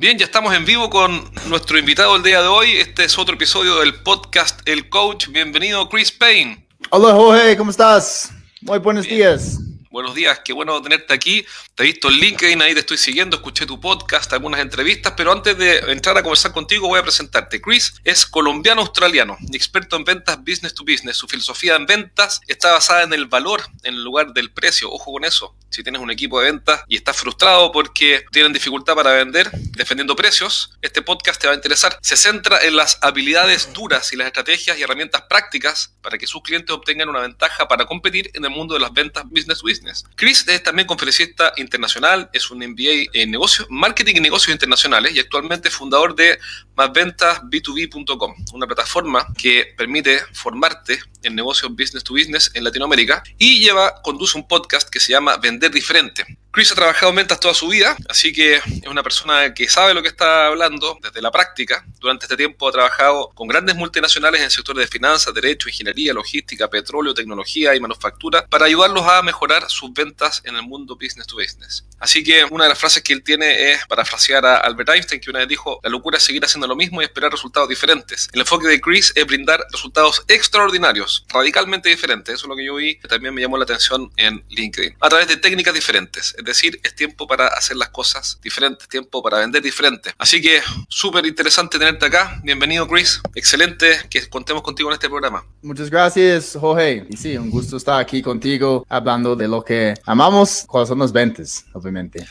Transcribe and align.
Bien, 0.00 0.16
ya 0.16 0.24
estamos 0.24 0.54
en 0.54 0.64
vivo 0.64 0.88
con 0.88 1.30
nuestro 1.50 1.78
invitado 1.78 2.16
el 2.16 2.22
día 2.22 2.40
de 2.40 2.48
hoy. 2.48 2.70
Este 2.78 3.04
es 3.04 3.18
otro 3.18 3.34
episodio 3.34 3.80
del 3.80 3.96
podcast 3.96 4.66
El 4.66 4.88
Coach. 4.88 5.28
Bienvenido, 5.28 5.90
Chris 5.90 6.10
Payne. 6.10 6.66
Hola, 6.88 7.12
Jorge, 7.12 7.54
¿cómo 7.58 7.70
estás? 7.70 8.32
Muy 8.62 8.78
buenos 8.78 9.04
días. 9.04 9.58
Buenos 9.92 10.14
días, 10.14 10.40
qué 10.44 10.52
bueno 10.52 10.80
tenerte 10.80 11.12
aquí. 11.12 11.44
Te 11.74 11.82
he 11.82 11.86
visto 11.86 12.10
en 12.10 12.14
LinkedIn, 12.14 12.62
ahí 12.62 12.74
te 12.74 12.78
estoy 12.78 12.96
siguiendo, 12.96 13.38
escuché 13.38 13.66
tu 13.66 13.80
podcast, 13.80 14.32
algunas 14.32 14.60
entrevistas, 14.60 15.14
pero 15.16 15.32
antes 15.32 15.58
de 15.58 15.78
entrar 15.90 16.16
a 16.16 16.22
conversar 16.22 16.52
contigo 16.52 16.86
voy 16.86 17.00
a 17.00 17.02
presentarte. 17.02 17.60
Chris 17.60 17.94
es 18.04 18.24
colombiano-australiano, 18.24 19.36
experto 19.52 19.96
en 19.96 20.04
ventas 20.04 20.38
business 20.44 20.74
to 20.74 20.84
business. 20.84 21.16
Su 21.16 21.26
filosofía 21.26 21.74
en 21.74 21.86
ventas 21.86 22.40
está 22.46 22.70
basada 22.70 23.02
en 23.02 23.12
el 23.14 23.26
valor 23.26 23.62
en 23.82 24.04
lugar 24.04 24.32
del 24.32 24.52
precio. 24.52 24.88
Ojo 24.92 25.10
con 25.10 25.24
eso. 25.24 25.56
Si 25.70 25.82
tienes 25.82 26.00
un 26.00 26.12
equipo 26.12 26.40
de 26.40 26.52
ventas 26.52 26.84
y 26.86 26.94
estás 26.94 27.16
frustrado 27.16 27.72
porque 27.72 28.24
tienen 28.30 28.52
dificultad 28.52 28.94
para 28.94 29.12
vender 29.12 29.50
defendiendo 29.72 30.14
precios, 30.14 30.70
este 30.82 31.02
podcast 31.02 31.40
te 31.40 31.48
va 31.48 31.52
a 31.52 31.56
interesar. 31.56 31.98
Se 32.00 32.16
centra 32.16 32.60
en 32.60 32.76
las 32.76 32.98
habilidades 33.02 33.72
duras 33.72 34.12
y 34.12 34.16
las 34.16 34.28
estrategias 34.28 34.78
y 34.78 34.82
herramientas 34.82 35.22
prácticas 35.28 35.96
para 36.00 36.16
que 36.16 36.28
sus 36.28 36.42
clientes 36.42 36.70
obtengan 36.70 37.08
una 37.08 37.20
ventaja 37.20 37.66
para 37.66 37.86
competir 37.86 38.30
en 38.34 38.44
el 38.44 38.50
mundo 38.50 38.74
de 38.74 38.80
las 38.80 38.92
ventas 38.92 39.24
business 39.28 39.58
to 39.58 39.66
business. 39.66 39.79
Chris 40.14 40.46
es 40.48 40.62
también 40.62 40.86
conferencista 40.86 41.52
internacional, 41.56 42.30
es 42.32 42.50
un 42.50 42.58
MBA 42.58 43.10
en 43.12 43.30
negocios, 43.30 43.66
marketing 43.70 44.16
y 44.16 44.20
negocios 44.20 44.52
internacionales 44.52 45.14
y 45.14 45.20
actualmente 45.20 45.70
fundador 45.70 46.14
de 46.14 46.38
másventasb2b.com, 46.76 48.34
una 48.52 48.66
plataforma 48.66 49.26
que 49.36 49.74
permite 49.76 50.20
formarte 50.32 51.00
en 51.22 51.34
negocios 51.34 51.70
business 51.74 52.04
to 52.04 52.14
business 52.14 52.50
en 52.54 52.64
Latinoamérica 52.64 53.22
y 53.38 53.60
lleva, 53.60 54.00
conduce 54.02 54.36
un 54.36 54.46
podcast 54.46 54.88
que 54.88 55.00
se 55.00 55.12
llama 55.12 55.36
Vender 55.36 55.70
Diferente. 55.70 56.24
Chris 56.52 56.72
ha 56.72 56.74
trabajado 56.74 57.10
en 57.10 57.16
ventas 57.16 57.38
toda 57.38 57.54
su 57.54 57.68
vida, 57.68 57.96
así 58.08 58.32
que 58.32 58.56
es 58.56 58.88
una 58.88 59.04
persona 59.04 59.54
que 59.54 59.68
sabe 59.68 59.94
lo 59.94 60.02
que 60.02 60.08
está 60.08 60.48
hablando 60.48 60.98
desde 61.00 61.22
la 61.22 61.30
práctica. 61.30 61.84
Durante 62.00 62.24
este 62.24 62.36
tiempo 62.36 62.68
ha 62.68 62.72
trabajado 62.72 63.30
con 63.36 63.46
grandes 63.46 63.76
multinacionales 63.76 64.40
en 64.40 64.50
sectores 64.50 64.86
de 64.86 64.88
finanzas, 64.90 65.32
derecho, 65.32 65.68
ingeniería, 65.68 66.12
logística, 66.12 66.68
petróleo, 66.68 67.14
tecnología 67.14 67.76
y 67.76 67.80
manufactura 67.80 68.46
para 68.46 68.66
ayudarlos 68.66 69.06
a 69.06 69.22
mejorar 69.22 69.70
sus 69.70 69.92
ventas 69.92 70.42
en 70.44 70.56
el 70.56 70.62
mundo 70.62 70.96
business 70.96 71.28
to 71.28 71.36
business. 71.36 71.84
Así 72.00 72.24
que 72.24 72.44
una 72.44 72.64
de 72.64 72.70
las 72.70 72.78
frases 72.78 73.02
que 73.02 73.12
él 73.12 73.22
tiene 73.22 73.72
es 73.72 73.86
para 73.86 74.04
frasear 74.04 74.44
a 74.44 74.56
Albert 74.56 74.90
Einstein, 74.90 75.20
que 75.20 75.30
una 75.30 75.40
vez 75.40 75.48
dijo, 75.48 75.80
la 75.82 75.90
locura 75.90 76.18
es 76.18 76.24
seguir 76.24 76.44
haciendo 76.44 76.66
lo 76.66 76.74
mismo 76.74 77.00
y 77.00 77.04
esperar 77.04 77.30
resultados 77.30 77.68
diferentes. 77.68 78.28
El 78.32 78.40
enfoque 78.40 78.66
de 78.66 78.80
Chris 78.80 79.12
es 79.14 79.26
brindar 79.26 79.64
resultados 79.70 80.24
extraordinarios, 80.26 81.24
radicalmente 81.28 81.88
diferentes. 81.88 82.34
Eso 82.34 82.46
es 82.46 82.48
lo 82.48 82.56
que 82.56 82.64
yo 82.64 82.74
vi, 82.74 82.98
que 82.98 83.06
también 83.06 83.34
me 83.34 83.40
llamó 83.40 83.56
la 83.56 83.64
atención 83.64 84.10
en 84.16 84.44
LinkedIn. 84.48 84.96
A 85.00 85.08
través 85.08 85.28
de 85.28 85.36
técnicas 85.36 85.74
diferentes 85.74 86.00
es 86.40 86.44
decir, 86.44 86.80
es 86.82 86.94
tiempo 86.94 87.26
para 87.26 87.48
hacer 87.48 87.76
las 87.76 87.90
cosas 87.90 88.38
diferentes, 88.42 88.88
tiempo 88.88 89.22
para 89.22 89.38
vender 89.38 89.62
diferente. 89.62 90.12
Así 90.18 90.40
que 90.40 90.60
súper 90.88 91.26
interesante 91.26 91.78
tenerte 91.78 92.06
acá. 92.06 92.40
Bienvenido, 92.42 92.86
Chris. 92.88 93.20
Excelente 93.34 93.98
que 94.08 94.28
contemos 94.28 94.62
contigo 94.62 94.88
en 94.88 94.94
este 94.94 95.08
programa. 95.08 95.44
Muchas 95.62 95.90
gracias, 95.90 96.56
Jorge. 96.58 97.06
Y 97.10 97.16
sí, 97.16 97.36
un 97.36 97.50
gusto 97.50 97.76
estar 97.76 98.00
aquí 98.00 98.22
contigo 98.22 98.86
hablando 98.88 99.36
de 99.36 99.48
lo 99.48 99.62
que 99.62 99.94
amamos, 100.06 100.64
cuáles 100.66 100.88
son 100.88 100.98
las 100.98 101.12
ventas, 101.12 101.66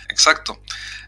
Exacto. 0.09 0.59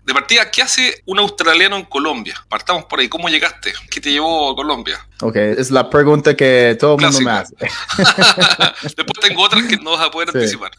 De 0.04 0.16
partida, 0.16 0.50
¿qué 0.50 0.64
hace 0.64 1.04
un 1.06 1.20
australiano 1.20 1.78
en 1.78 1.86
Colombia? 1.86 2.34
Partamos 2.50 2.86
por 2.86 3.00
ahí. 3.00 3.08
¿Cómo 3.08 3.30
llegaste? 3.30 3.72
¿Qué 3.88 4.02
te 4.02 4.12
llevó 4.12 4.52
a 4.52 4.56
Colombia? 4.56 4.98
Ok, 5.22 5.36
es 5.36 5.70
la 5.70 5.88
pregunta 5.92 6.36
que 6.36 6.76
todo 6.80 6.96
el 6.96 7.04
mundo 7.04 7.22
me 7.22 7.30
hace. 7.30 7.54
Después 8.82 9.20
tengo 9.22 9.44
otras 9.44 9.64
que 9.66 9.78
no 9.78 9.92
vas 9.92 10.08
a 10.08 10.10
poder 10.10 10.30
anticipar. 10.34 10.72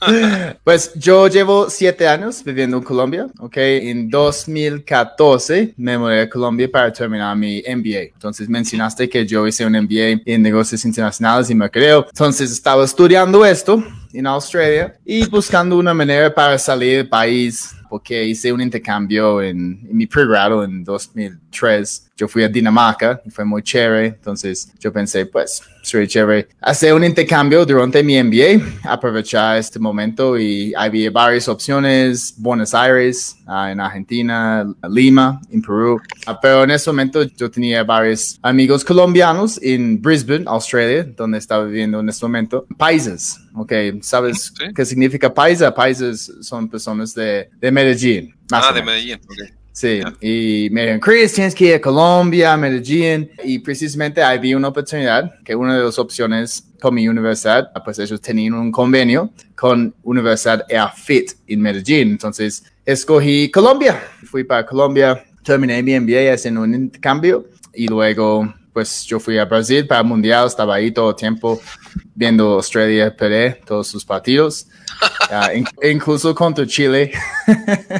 pues 0.65 0.91
yo 0.97 1.29
llevo 1.29 1.71
siete 1.71 2.09
años 2.09 2.43
viviendo 2.43 2.79
en 2.79 2.83
Colombia. 2.83 3.29
Ok, 3.39 3.59
en 3.59 4.11
2014 4.11 5.75
me 5.77 5.97
mudé 5.99 6.23
a 6.23 6.29
Colombia 6.29 6.69
para 6.69 6.93
terminar 6.93 7.37
mi 7.37 7.63
MBA. 7.63 8.13
Entonces 8.15 8.49
mencionaste 8.49 9.09
que 9.09 9.25
yo 9.25 9.47
hice 9.47 9.65
un 9.65 9.75
MBA 9.75 10.23
en 10.27 10.43
negocios 10.43 10.85
internacionales 10.85 11.49
y 11.49 11.55
mercadeo. 11.55 12.07
Entonces 12.09 12.51
estaba 12.51 12.85
estudiando 12.85 13.47
esto 13.47 13.85
en 14.13 14.27
Australia 14.27 14.95
y 15.05 15.27
buscando 15.27 15.77
una 15.77 15.95
manera 15.95 16.35
para 16.35 16.59
salir 16.59 16.99
del 16.99 17.09
país 17.09 17.75
porque 17.93 18.25
hice 18.25 18.51
un 18.51 18.63
intercambio 18.63 19.43
en, 19.43 19.87
en 19.87 19.95
mi 19.95 20.07
pregrado 20.07 20.65
en 20.65 20.83
2003 20.83 22.11
yo 22.23 22.29
fui 22.29 22.45
a 22.45 22.49
Dinamarca 22.49 23.21
y 23.25 23.31
fue 23.31 23.45
muy 23.45 23.63
chévere. 23.63 24.07
Entonces 24.07 24.73
yo 24.79 24.93
pensé, 24.93 25.27
pues, 25.27 25.61
sería 25.83 26.07
chévere 26.07 26.49
hacer 26.61 26.95
un 26.95 27.03
intercambio 27.03 27.67
durante 27.67 28.01
mi 28.05 28.23
MBA, 28.23 28.89
aprovechar 28.89 29.59
este 29.59 29.81
momento 29.81 30.39
y 30.39 30.73
había 30.77 31.11
varias 31.11 31.49
opciones, 31.49 32.35
Buenos 32.37 32.75
Aires, 32.75 33.37
uh, 33.49 33.67
en 33.67 33.81
Argentina, 33.81 34.65
Lima, 34.89 35.41
en 35.51 35.63
Perú. 35.63 36.01
Uh, 36.29 36.33
pero 36.41 36.63
en 36.63 36.71
ese 36.71 36.91
momento 36.91 37.25
yo 37.25 37.51
tenía 37.51 37.83
varios 37.83 38.39
amigos 38.43 38.85
colombianos 38.85 39.59
en 39.61 40.01
Brisbane, 40.01 40.45
Australia, 40.47 41.05
donde 41.17 41.39
estaba 41.39 41.65
viviendo 41.65 41.99
en 41.99 42.09
este 42.09 42.25
momento. 42.25 42.67
Paisas, 42.77 43.41
ok, 43.55 43.73
¿sabes 44.03 44.53
¿Sí? 44.57 44.73
qué 44.75 44.85
significa 44.85 45.35
paisa? 45.35 45.75
Paisas 45.75 46.31
son 46.41 46.69
personas 46.69 47.13
de, 47.15 47.51
de 47.61 47.73
Medellín. 47.85 48.35
Ah, 48.51 48.73
de 48.73 48.83
Medellín, 48.83 49.21
ok. 49.25 49.63
Sí, 49.75 50.01
y 50.21 50.69
me 50.71 50.83
dijeron, 50.83 51.01
Chris, 51.01 51.33
tienes 51.33 51.55
que 51.55 51.65
ir 51.65 51.75
a 51.77 51.81
Colombia, 51.81 52.57
Medellín. 52.57 53.31
Y 53.43 53.59
precisamente 53.59 54.23
había 54.23 54.57
una 54.57 54.69
oportunidad, 54.69 55.33
que 55.45 55.55
una 55.55 55.79
de 55.79 55.85
las 55.85 55.99
opciones 55.99 56.69
con 56.81 56.95
mi 56.95 57.09
universidad, 57.09 57.73
pues 57.83 57.99
ellos 57.99 58.21
tenían 58.21 58.55
un 58.55 58.71
convenio 58.71 59.33
con 59.57 59.95
Universidad 60.03 60.67
Airfit 60.71 61.33
en 61.47 61.63
Medellín. 61.63 62.11
Entonces, 62.11 62.65
escogí 62.85 63.51
Colombia. 63.51 64.03
Fui 64.25 64.45
para 64.45 64.67
Colombia, 64.67 65.25
terminé 65.43 65.83
mi 65.83 65.99
MBA 65.99 66.35
haciendo 66.35 66.63
un 66.63 66.75
intercambio 66.75 67.49
y 67.73 67.89
luego 67.89 68.53
pues 68.73 69.05
yo 69.05 69.21
fui 69.21 69.39
a 69.39 69.45
Brasil 69.45 69.87
para 69.87 70.01
el 70.01 70.07
Mundial, 70.07 70.47
estaba 70.47 70.77
ahí 70.77 70.91
todo 70.91 71.11
el 71.11 71.17
tiempo 71.17 71.61
viendo 72.15 72.55
Australia 72.55 73.15
perder 73.15 73.61
todos 73.65 73.89
sus 73.89 74.05
partidos, 74.05 74.67
uh, 75.31 75.53
in, 75.57 75.67
incluso 75.83 76.35
contra 76.35 76.67
Chile. 76.67 77.13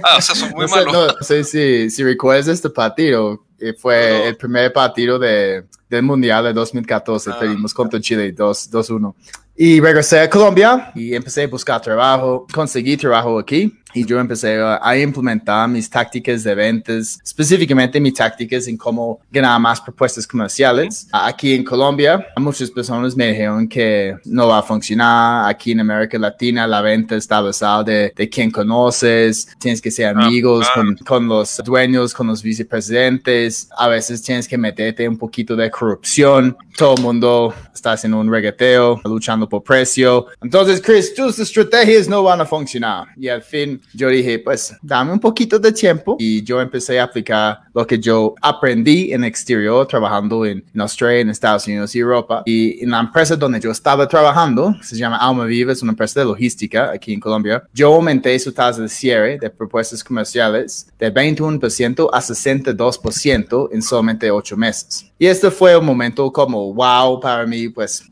ah, 0.03 0.17
o 0.19 0.21
sea, 0.21 0.35
son 0.35 0.51
muy 0.55 0.67
no 0.67 0.73
malos. 0.73 1.17
Sé, 1.21 1.39
no 1.39 1.45
sé 1.45 1.45
si, 1.45 1.91
si 1.91 2.05
recuerdas 2.05 2.49
este 2.49 2.71
partido, 2.71 3.45
fue 3.79 4.19
no. 4.19 4.25
el 4.25 4.37
primer 4.37 4.73
partido 4.73 5.19
de, 5.19 5.65
del 5.89 6.03
Mundial 6.03 6.45
de 6.45 6.53
2014, 6.53 7.31
ah, 7.31 7.39
perdimos 7.39 7.73
contra 7.73 8.01
Chile 8.01 8.35
2-1. 8.35 9.15
Y 9.55 9.81
regresé 9.81 10.21
a 10.21 10.31
Colombia 10.31 10.91
y 10.95 11.15
empecé 11.15 11.43
a 11.45 11.47
buscar 11.47 11.81
trabajo, 11.81 12.47
conseguí 12.53 12.97
trabajo 12.97 13.39
aquí 13.39 13.73
y 13.95 14.05
yo 14.05 14.19
empecé 14.19 14.61
a, 14.61 14.97
implementar 14.97 15.69
mis 15.69 15.89
tácticas 15.89 16.45
de 16.45 16.55
ventas, 16.55 17.19
específicamente 17.23 18.01
mis 18.01 18.15
tácticas 18.15 18.69
en 18.69 18.77
cómo 18.77 19.21
ganar 19.31 19.61
más 19.61 19.81
propuestas 19.81 20.27
comerciales. 20.27 21.09
Aquí 21.13 21.55
en 21.55 21.65
Colombia, 21.65 22.27
muchas 22.37 22.71
personas 22.71 23.17
me 23.17 23.29
dijeron 23.29 23.69
que 23.69 24.17
no 24.25 24.49
va 24.49 24.59
a 24.59 24.63
funcionar. 24.63 25.49
Aquí 25.51 25.73
en 25.73 25.81
América 25.81 26.19
Latina, 26.19 26.67
la 26.67 26.81
venta 26.81 27.17
está 27.17 27.41
basada 27.41 27.85
de, 27.85 28.13
de 28.15 28.29
quién 28.29 28.51
conoces, 28.51 29.49
tienes 29.59 29.81
que 29.81 29.91
ser 29.91 30.17
amigos 30.17 30.67
ah, 30.71 30.75
con, 30.75 30.97
con, 30.97 31.29
los 31.29 31.61
dueños, 31.65 32.15
con 32.15 32.27
los 32.27 32.43
vicepresidentes. 32.43 33.69
A 33.77 33.89
veces 33.89 34.23
tienes 34.23 34.47
que 34.47 34.59
meterte 34.59 35.09
un 35.09 35.19
poquito 35.19 35.57
de 35.57 35.71
corrupción. 35.71 36.57
Todo 36.77 36.95
el 36.97 37.03
mundo 37.03 37.55
está 37.75 37.93
haciendo 37.93 38.19
un 38.19 38.31
regueteo, 38.31 39.01
luchando 39.05 39.49
por 39.49 39.63
precio. 39.63 40.27
Entonces, 40.41 40.81
Chris, 40.81 41.15
tus 41.15 41.39
estrategias 41.39 42.09
no 42.09 42.23
van 42.23 42.41
a 42.41 42.47
funcionar. 42.47 43.09
Y 43.17 43.29
al 43.29 43.43
fin, 43.43 43.82
yo 43.95 44.09
dije, 44.09 44.39
pues 44.39 44.75
dame 44.83 45.13
un 45.13 45.21
poquito 45.21 45.59
de 45.59 45.73
tiempo 45.73 46.17
y 46.19 46.43
yo 46.43 46.61
empecé 46.61 46.99
a 46.99 47.05
aplicar 47.05 47.61
lo 47.75 47.87
que 47.87 47.99
yo 47.99 48.35
aprendí 48.41 49.13
en 49.13 49.25
exterior 49.25 49.87
trabajando 49.87 50.45
en, 50.47 50.65
en, 50.73 50.81
Australia, 50.81 51.21
en 51.21 51.31
Estados 51.31 51.67
Unidos 51.67 51.95
y 51.95 51.99
Europa. 51.99 52.43
Y 52.47 52.83
en 52.83 52.91
la 52.91 53.01
empresa 53.01 53.37
donde 53.37 53.61
yo 53.61 53.71
estaba 53.71 54.07
trabajando, 54.07 54.75
se 54.83 54.97
llama 54.97 55.17
Alma 55.17 55.45
Viva, 55.45 55.73
es 55.73 55.83
una 55.83 55.93
empresa 55.93 56.21
de 56.21 56.27
logística 56.27 56.91
aquí 56.91 57.13
en 57.13 57.21
Colombia, 57.21 57.63
yo 57.73 57.95
aumenté 57.95 58.39
su 58.39 58.53
tasa 58.53 58.83
de 58.83 58.89
cierre 58.89 59.39
de 59.39 59.51
propuestas 59.51 60.03
comerciales 60.03 60.89
de 60.99 61.13
21% 61.13 62.09
a 62.13 62.21
62% 62.21 63.69
en 63.73 63.83
solamente 63.83 64.31
8 64.31 64.57
meses. 64.57 65.07
Y 65.19 65.27
este 65.27 65.51
fue 65.51 65.77
un 65.77 65.87
momento 65.87 66.33
como 66.33 66.75
wow 66.75 67.21
para 67.21 67.47
mí, 67.47 67.69
pues 67.69 68.05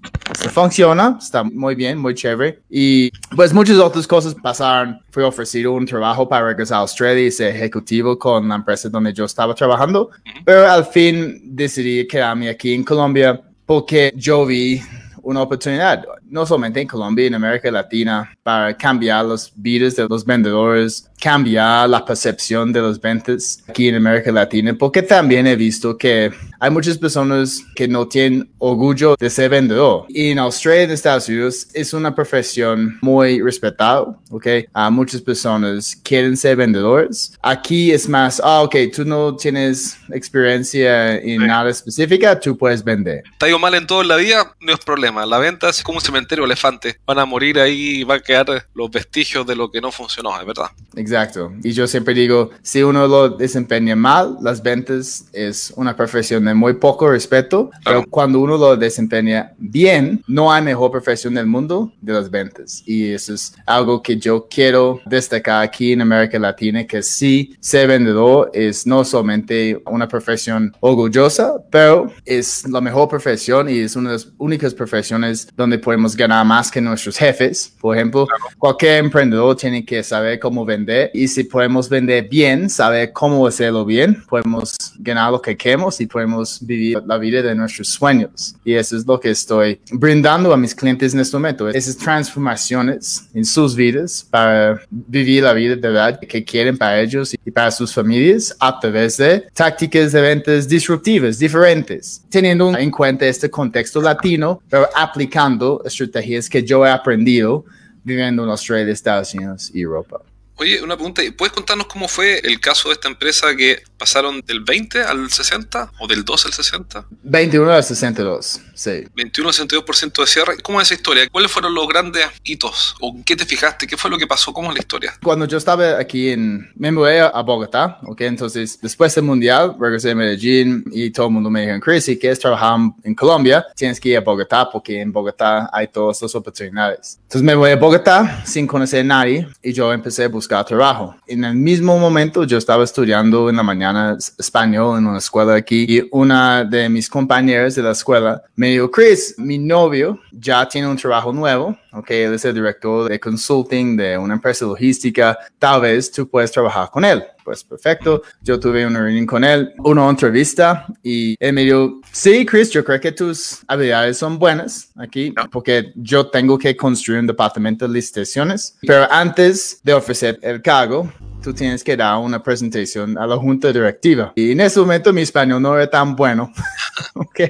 funciona, 0.53 1.19
está 1.21 1.43
muy 1.43 1.75
bien, 1.75 1.99
muy 1.99 2.15
chévere. 2.15 2.61
Y 2.71 3.11
pues 3.35 3.53
muchas 3.53 3.79
otras 3.79 4.06
cosas 4.06 4.35
pasaron. 4.35 5.00
Fui 5.11 5.25
ofrecido 5.25 5.60
un 5.67 5.87
trabajo 5.87 6.29
para 6.29 6.47
regresar 6.47 6.79
a 6.79 6.81
Australia 6.81 7.27
y 7.27 7.31
ser 7.31 7.55
ejecutivo 7.55 8.19
con 8.19 8.49
la 8.49 8.57
empresa 8.57 8.89
donde 8.89 9.12
yo 9.12 9.25
estaba 9.25 9.55
trabajando, 9.55 10.11
pero 10.45 10.71
al 10.71 10.85
fin 10.85 11.41
decidí 11.45 12.07
quedarme 12.07 12.49
aquí 12.49 12.75
en 12.75 12.85
Colombia 12.85 13.41
porque 13.67 14.12
yo 14.17 14.47
vi 14.47 14.81
una 15.23 15.43
oportunidad, 15.43 16.05
no 16.25 16.47
solamente 16.47 16.81
en 16.81 16.89
Colombia, 16.89 17.27
en 17.27 17.35
América 17.35 17.71
Latina, 17.71 18.33
para 18.43 18.77
cambiar 18.77 19.25
los 19.25 19.53
vidas 19.55 19.97
de 19.97 20.07
los 20.09 20.25
vendedores, 20.25 21.10
cambiar 21.21 21.89
la 21.89 22.05
percepción 22.05 22.73
de 22.73 22.81
los 22.81 23.01
ventas 23.01 23.63
aquí 23.69 23.89
en 23.89 23.97
América 23.97 24.33
Latina, 24.33 24.75
porque 24.77 25.03
también 25.03 25.47
he 25.47 25.55
visto 25.55 25.97
que 25.97 26.33
hay 26.59 26.71
muchas 26.71 26.99
personas 26.99 27.63
que 27.75 27.87
no 27.87 28.09
tienen 28.09 28.51
orgullo 28.59 29.17
de 29.19 29.31
ser 29.31 29.51
vendedor. 29.51 30.07
Y 30.09 30.31
en 30.31 30.39
Australia, 30.39 30.83
en 30.85 30.91
Estados 30.91 31.29
Unidos, 31.29 31.69
es 31.75 31.93
una 31.93 32.15
profesión 32.15 32.99
muy 33.01 33.41
respetada, 33.41 34.07
¿ok? 34.31 34.47
A 34.73 34.91
muchas 34.91 35.21
personas 35.21 35.97
quieren 36.03 36.37
ser 36.37 36.57
vendedores. 36.57 37.33
Aquí 37.43 37.93
es 37.93 38.09
más, 38.09 38.41
ah, 38.45 38.63
ok, 38.63 38.77
tú 38.95 39.05
no 39.05 39.37
tienes 39.37 39.99
experiencia 40.13 41.17
en 41.17 41.47
nada 41.47 41.71
específica, 41.71 42.39
tú 42.39 42.57
puedes 42.57 42.83
vender. 42.83 43.23
Ido 43.47 43.59
mal 43.59 43.75
en 43.75 43.87
todo 43.87 44.03
la 44.03 44.17
vida, 44.17 44.55
no 44.61 44.73
es 44.73 44.79
problema. 44.79 45.27
La 45.27 45.39
venta 45.39 45.71
es 45.71 45.83
como 45.83 45.99
un 45.99 46.05
cementerio 46.05 46.45
elefante. 46.45 47.01
Van 47.05 47.19
a 47.19 47.25
morir 47.25 47.59
ahí 47.59 48.01
y 48.01 48.05
va 48.05 48.17
a 48.17 48.21
quedar 48.21 48.67
los 48.75 48.91
vestigios 48.91 49.47
de 49.47 49.57
lo 49.57 49.71
que 49.71 49.81
no 49.81 49.91
funcionó, 49.91 50.39
es 50.39 50.47
verdad. 50.47 50.71
Exacto. 51.11 51.53
Y 51.65 51.73
yo 51.73 51.87
siempre 51.87 52.15
digo, 52.15 52.51
si 52.62 52.83
uno 52.83 53.09
lo 53.09 53.31
desempeña 53.31 53.97
mal, 53.97 54.37
las 54.41 54.62
ventas 54.62 55.27
es 55.33 55.73
una 55.77 55.97
profesión 55.97 56.45
de 56.45 56.55
muy 56.55 56.75
poco 56.75 57.11
respeto, 57.11 57.71
pero 57.85 58.05
cuando 58.09 58.39
uno 58.39 58.57
lo 58.57 58.77
desempeña 58.77 59.53
bien, 59.59 60.23
no 60.29 60.53
hay 60.53 60.62
mejor 60.62 60.93
profesión 60.93 61.35
del 61.35 61.47
mundo 61.47 61.93
de 62.01 62.12
las 62.12 62.31
ventas. 62.31 62.83
Y 62.87 63.12
eso 63.12 63.35
es 63.35 63.55
algo 63.67 64.01
que 64.03 64.17
yo 64.17 64.47
quiero 64.49 65.01
destacar 65.05 65.62
aquí 65.62 65.93
en 65.93 66.03
América 66.03 66.39
Latina, 66.39 66.87
que 66.87 67.03
sí, 67.03 67.57
ser 67.59 67.89
vendedor 67.89 68.51
es 68.55 68.87
no 68.87 69.05
solamente 69.05 69.83
una 69.87 70.07
profesión 70.07 70.73
orgullosa, 70.79 71.55
pero 71.71 72.12
es 72.25 72.69
la 72.69 72.81
mejor 72.81 73.09
profesión 73.09 73.69
y 73.69 73.81
es 73.81 73.97
una 73.97 74.11
de 74.11 74.17
las 74.17 74.29
únicas 74.39 74.75
profesiones 74.75 75.49
donde 75.57 75.79
podemos 75.79 76.15
ganar 76.15 76.47
más 76.47 76.71
que 76.71 76.81
nuestros 76.81 77.17
jefes. 77.17 77.75
Por 77.81 77.97
ejemplo, 77.97 78.29
cualquier 78.59 78.99
emprendedor 78.99 79.57
tiene 79.57 79.85
que 79.85 80.03
saber 80.05 80.39
cómo 80.39 80.65
vender 80.65 81.00
y 81.14 81.29
si 81.29 81.44
podemos 81.44 81.88
vender 81.88 82.29
bien, 82.29 82.69
saber 82.69 83.12
cómo 83.12 83.47
hacerlo 83.47 83.85
bien, 83.85 84.23
podemos 84.29 84.76
ganar 84.99 85.32
lo 85.32 85.41
que 85.41 85.56
queremos 85.56 86.00
y 86.00 86.06
podemos 86.06 86.58
vivir 86.64 87.02
la 87.06 87.17
vida 87.19 87.43
de 87.43 87.55
nuestros 87.55 87.88
sueños. 87.88 88.55
Y 88.64 88.75
eso 88.75 88.97
es 88.97 89.06
lo 89.06 89.19
que 89.19 89.31
estoy 89.31 89.81
brindando 89.93 90.52
a 90.52 90.56
mis 90.56 90.75
clientes 90.75 91.14
en 91.14 91.20
este 91.20 91.37
momento, 91.37 91.69
esas 91.69 91.97
transformaciones 91.97 93.29
en 93.32 93.44
sus 93.44 93.75
vidas 93.75 94.26
para 94.31 94.81
vivir 94.91 95.43
la 95.43 95.52
vida 95.52 95.76
de 95.76 95.88
verdad 95.88 96.20
que 96.20 96.44
quieren 96.44 96.76
para 96.76 97.00
ellos 97.00 97.35
y 97.35 97.50
para 97.50 97.70
sus 97.70 97.93
familias 97.94 98.55
a 98.58 98.79
través 98.79 99.17
de 99.17 99.47
tácticas 99.55 100.12
de 100.12 100.20
ventas 100.20 100.69
disruptivas, 100.69 101.38
diferentes, 101.38 102.23
teniendo 102.29 102.76
en 102.76 102.91
cuenta 102.91 103.26
este 103.26 103.50
contexto 103.50 104.00
latino, 104.00 104.61
pero 104.69 104.88
aplicando 104.94 105.82
estrategias 105.85 106.49
que 106.49 106.62
yo 106.62 106.85
he 106.87 106.91
aprendido 106.91 107.64
viviendo 108.02 108.44
en 108.44 108.50
Australia, 108.50 108.93
Estados 108.93 109.35
Unidos 109.35 109.70
y 109.75 109.82
Europa. 109.82 110.20
Oye, 110.61 110.83
una 110.83 110.95
pregunta, 110.95 111.23
¿puedes 111.39 111.55
contarnos 111.55 111.87
cómo 111.87 112.07
fue 112.07 112.39
el 112.41 112.61
caso 112.61 112.91
de 112.91 112.93
esta 112.93 113.09
empresa 113.09 113.57
que 113.57 113.83
pasaron 114.00 114.41
del 114.47 114.61
20 114.61 115.02
al 115.02 115.31
60 115.31 115.93
o 115.99 116.06
del 116.06 116.25
2 116.25 116.47
al 116.47 116.52
60? 116.55 117.06
21 117.23 117.70
al 117.70 117.85
62, 117.85 118.61
sí. 118.75 119.05
21 119.14 119.49
al 119.50 119.55
62% 119.55 120.20
de 120.20 120.26
cierre. 120.26 120.56
¿Cómo 120.62 120.81
es 120.81 120.88
esa 120.88 120.94
historia? 120.94 121.29
¿Cuáles 121.31 121.50
fueron 121.50 121.75
los 121.75 121.87
grandes 121.87 122.25
hitos? 122.43 122.97
¿O 123.00 123.14
qué 123.26 123.37
te 123.37 123.44
fijaste? 123.44 123.87
¿Qué 123.87 123.99
fue 123.99 124.11
lo 124.11 124.17
que 124.17 124.26
pasó? 124.26 124.55
¿Cómo 124.55 124.70
es 124.70 124.75
la 124.75 124.81
historia? 124.81 125.12
Cuando 125.23 125.44
yo 125.44 125.58
estaba 125.58 125.99
aquí 125.99 126.31
en, 126.31 126.73
me 126.76 126.91
mudé 126.91 127.20
a 127.20 127.43
Bogotá, 127.43 127.99
¿ok? 128.05 128.23
Entonces, 128.23 128.81
después 128.81 129.14
del 129.14 129.25
Mundial, 129.25 129.76
regresé 129.79 130.12
a 130.12 130.14
Medellín 130.14 130.82
y 130.93 131.11
todo 131.11 131.26
el 131.26 131.32
mundo 131.32 131.50
me 131.50 131.67
dijo, 131.67 131.79
Chris, 131.81 132.05
si 132.05 132.19
quieres 132.19 132.38
trabajar 132.38 132.79
en 133.05 133.14
Colombia, 133.14 133.67
tienes 133.76 134.00
que 134.00 134.08
ir 134.08 134.17
a 134.17 134.20
Bogotá 134.23 134.70
porque 134.70 135.02
en 135.02 135.12
Bogotá 135.12 135.69
hay 135.70 135.88
todas 135.88 136.23
las 136.23 136.35
oportunidades. 136.35 137.19
Entonces 137.25 137.43
me 137.43 137.55
voy 137.55 137.73
a 137.73 137.76
Bogotá 137.76 138.43
sin 138.47 138.67
conocer 138.67 139.00
a 139.00 139.05
nadie 139.05 139.47
y 139.62 139.75
yo 139.75 139.93
empecé 139.93 140.25
a 140.25 140.29
buscar 140.29 140.64
trabajo. 140.64 141.17
En 141.26 141.44
el 141.44 141.55
mismo 141.55 141.99
momento 141.99 142.44
yo 142.44 142.56
estaba 142.56 142.85
estudiando 142.85 143.50
en 143.50 143.56
la 143.56 143.62
mañana 143.62 143.90
español 144.39 144.99
en 144.99 145.07
una 145.07 145.19
escuela 145.19 145.55
aquí 145.55 145.87
y 145.89 146.09
una 146.11 146.65
de 146.65 146.89
mis 146.89 147.09
compañeras 147.09 147.75
de 147.75 147.83
la 147.83 147.93
escuela 147.93 148.43
me 148.57 148.69
dijo, 148.69 148.91
Chris, 148.91 149.35
mi 149.39 149.59
novio 149.59 150.19
ya 150.33 150.69
tiene 150.69 150.89
un 150.89 150.97
trabajo 150.97 151.33
nuevo, 151.33 151.77
ok, 151.93 152.11
él 152.11 152.35
es 152.35 152.45
el 152.45 152.55
director 152.55 153.09
de 153.09 153.19
consulting 153.19 153.97
de 153.97 154.19
una 154.19 154.35
empresa 154.35 154.65
logística, 154.65 155.39
tal 155.59 155.81
vez 155.81 156.11
tú 156.11 156.29
puedes 156.29 156.51
trabajar 156.53 156.91
con 156.91 157.05
él. 157.05 157.25
Pues 157.45 157.65
perfecto, 157.65 158.23
yo 158.43 158.61
tuve 158.61 158.87
una 158.87 159.01
reunión 159.01 159.27
con 159.27 159.43
él, 159.43 159.73
una 159.79 160.09
entrevista 160.09 160.87
y 161.03 161.35
él 161.41 161.53
me 161.53 161.65
dijo, 161.65 162.01
sí, 162.13 162.45
Chris, 162.47 162.71
yo 162.71 162.85
creo 162.85 163.01
que 163.01 163.13
tus 163.13 163.61
habilidades 163.67 164.19
son 164.19 164.39
buenas 164.39 164.91
aquí 164.97 165.35
porque 165.51 165.93
yo 165.97 166.29
tengo 166.29 166.59
que 166.59 166.77
construir 166.77 167.21
un 167.21 167.27
departamento 167.27 167.89
de 167.89 167.95
licitaciones, 167.95 168.77
pero 168.83 169.11
antes 169.11 169.81
de 169.83 169.95
ofrecer 169.95 170.39
el 170.43 170.63
cargo, 170.63 171.11
tú 171.43 171.55
tienes 171.55 171.83
que 171.83 171.97
dar 171.97 172.19
una 172.19 172.43
presentación 172.43 173.17
a 173.19 173.27
la 173.27 173.37
junta 173.37 173.73
directiva. 173.73 174.33
Y 174.35 174.53
en 174.53 174.61
ese 174.61 174.81
momento 174.81 175.13
mi 175.13 175.23
español 175.23 175.63
no 175.63 175.75
era 175.75 175.89
tan 175.89 176.15
bueno. 176.15 176.53
ok. 177.15 177.41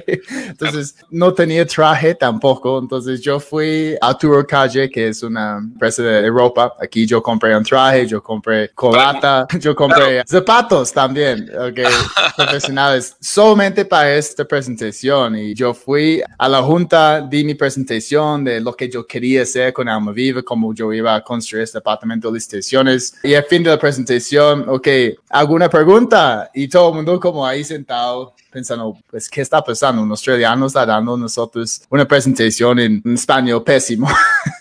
Entonces 0.47 0.95
no 1.09 1.33
tenía 1.33 1.65
traje 1.65 2.15
tampoco. 2.15 2.79
Entonces 2.79 3.21
yo 3.21 3.39
fui 3.39 3.95
a 4.01 4.17
Turo 4.17 4.45
Calle, 4.45 4.89
que 4.89 5.09
es 5.09 5.23
una 5.23 5.57
empresa 5.57 6.03
de 6.03 6.25
Europa. 6.25 6.73
Aquí 6.79 7.05
yo 7.05 7.21
compré 7.21 7.55
un 7.55 7.63
traje, 7.63 8.07
yo 8.07 8.23
compré 8.23 8.69
colata, 8.69 9.47
yo 9.59 9.75
compré 9.75 10.23
zapatos 10.25 10.91
también. 10.91 11.49
Ok. 11.55 11.79
Profesionales. 12.35 13.15
Solamente 13.19 13.85
para 13.85 14.15
esta 14.15 14.45
presentación. 14.45 15.35
Y 15.35 15.53
yo 15.53 15.73
fui 15.73 16.21
a 16.37 16.47
la 16.47 16.61
junta, 16.61 17.21
di 17.21 17.43
mi 17.43 17.55
presentación 17.55 18.43
de 18.43 18.61
lo 18.61 18.73
que 18.73 18.89
yo 18.89 19.05
quería 19.05 19.43
hacer 19.43 19.73
con 19.73 19.89
Alma 19.89 20.11
Viva, 20.11 20.41
cómo 20.43 20.73
yo 20.73 20.93
iba 20.93 21.15
a 21.15 21.21
construir 21.21 21.63
este 21.63 21.79
departamento 21.79 22.29
de 22.29 22.35
licitaciones. 22.35 23.15
Y 23.23 23.33
al 23.33 23.43
fin 23.43 23.63
de 23.63 23.71
la 23.71 23.80
presentación, 23.81 24.65
ok, 24.69 24.87
¿alguna 25.29 25.67
pregunta? 25.69 26.51
Y 26.53 26.69
todo 26.69 26.89
el 26.89 26.95
mundo 26.95 27.19
como 27.19 27.45
ahí 27.45 27.63
sentado 27.63 28.35
pensando, 28.51 28.97
pues, 29.09 29.29
¿qué 29.29 29.41
está 29.41 29.63
pasando? 29.63 30.01
Un 30.01 30.11
australiano 30.11 30.67
está 30.67 30.85
dando 30.85 31.17
nosotros 31.17 31.81
una 31.89 32.05
presentación 32.05 32.79
en 32.79 33.01
español 33.05 33.63
pésimo. 33.63 34.07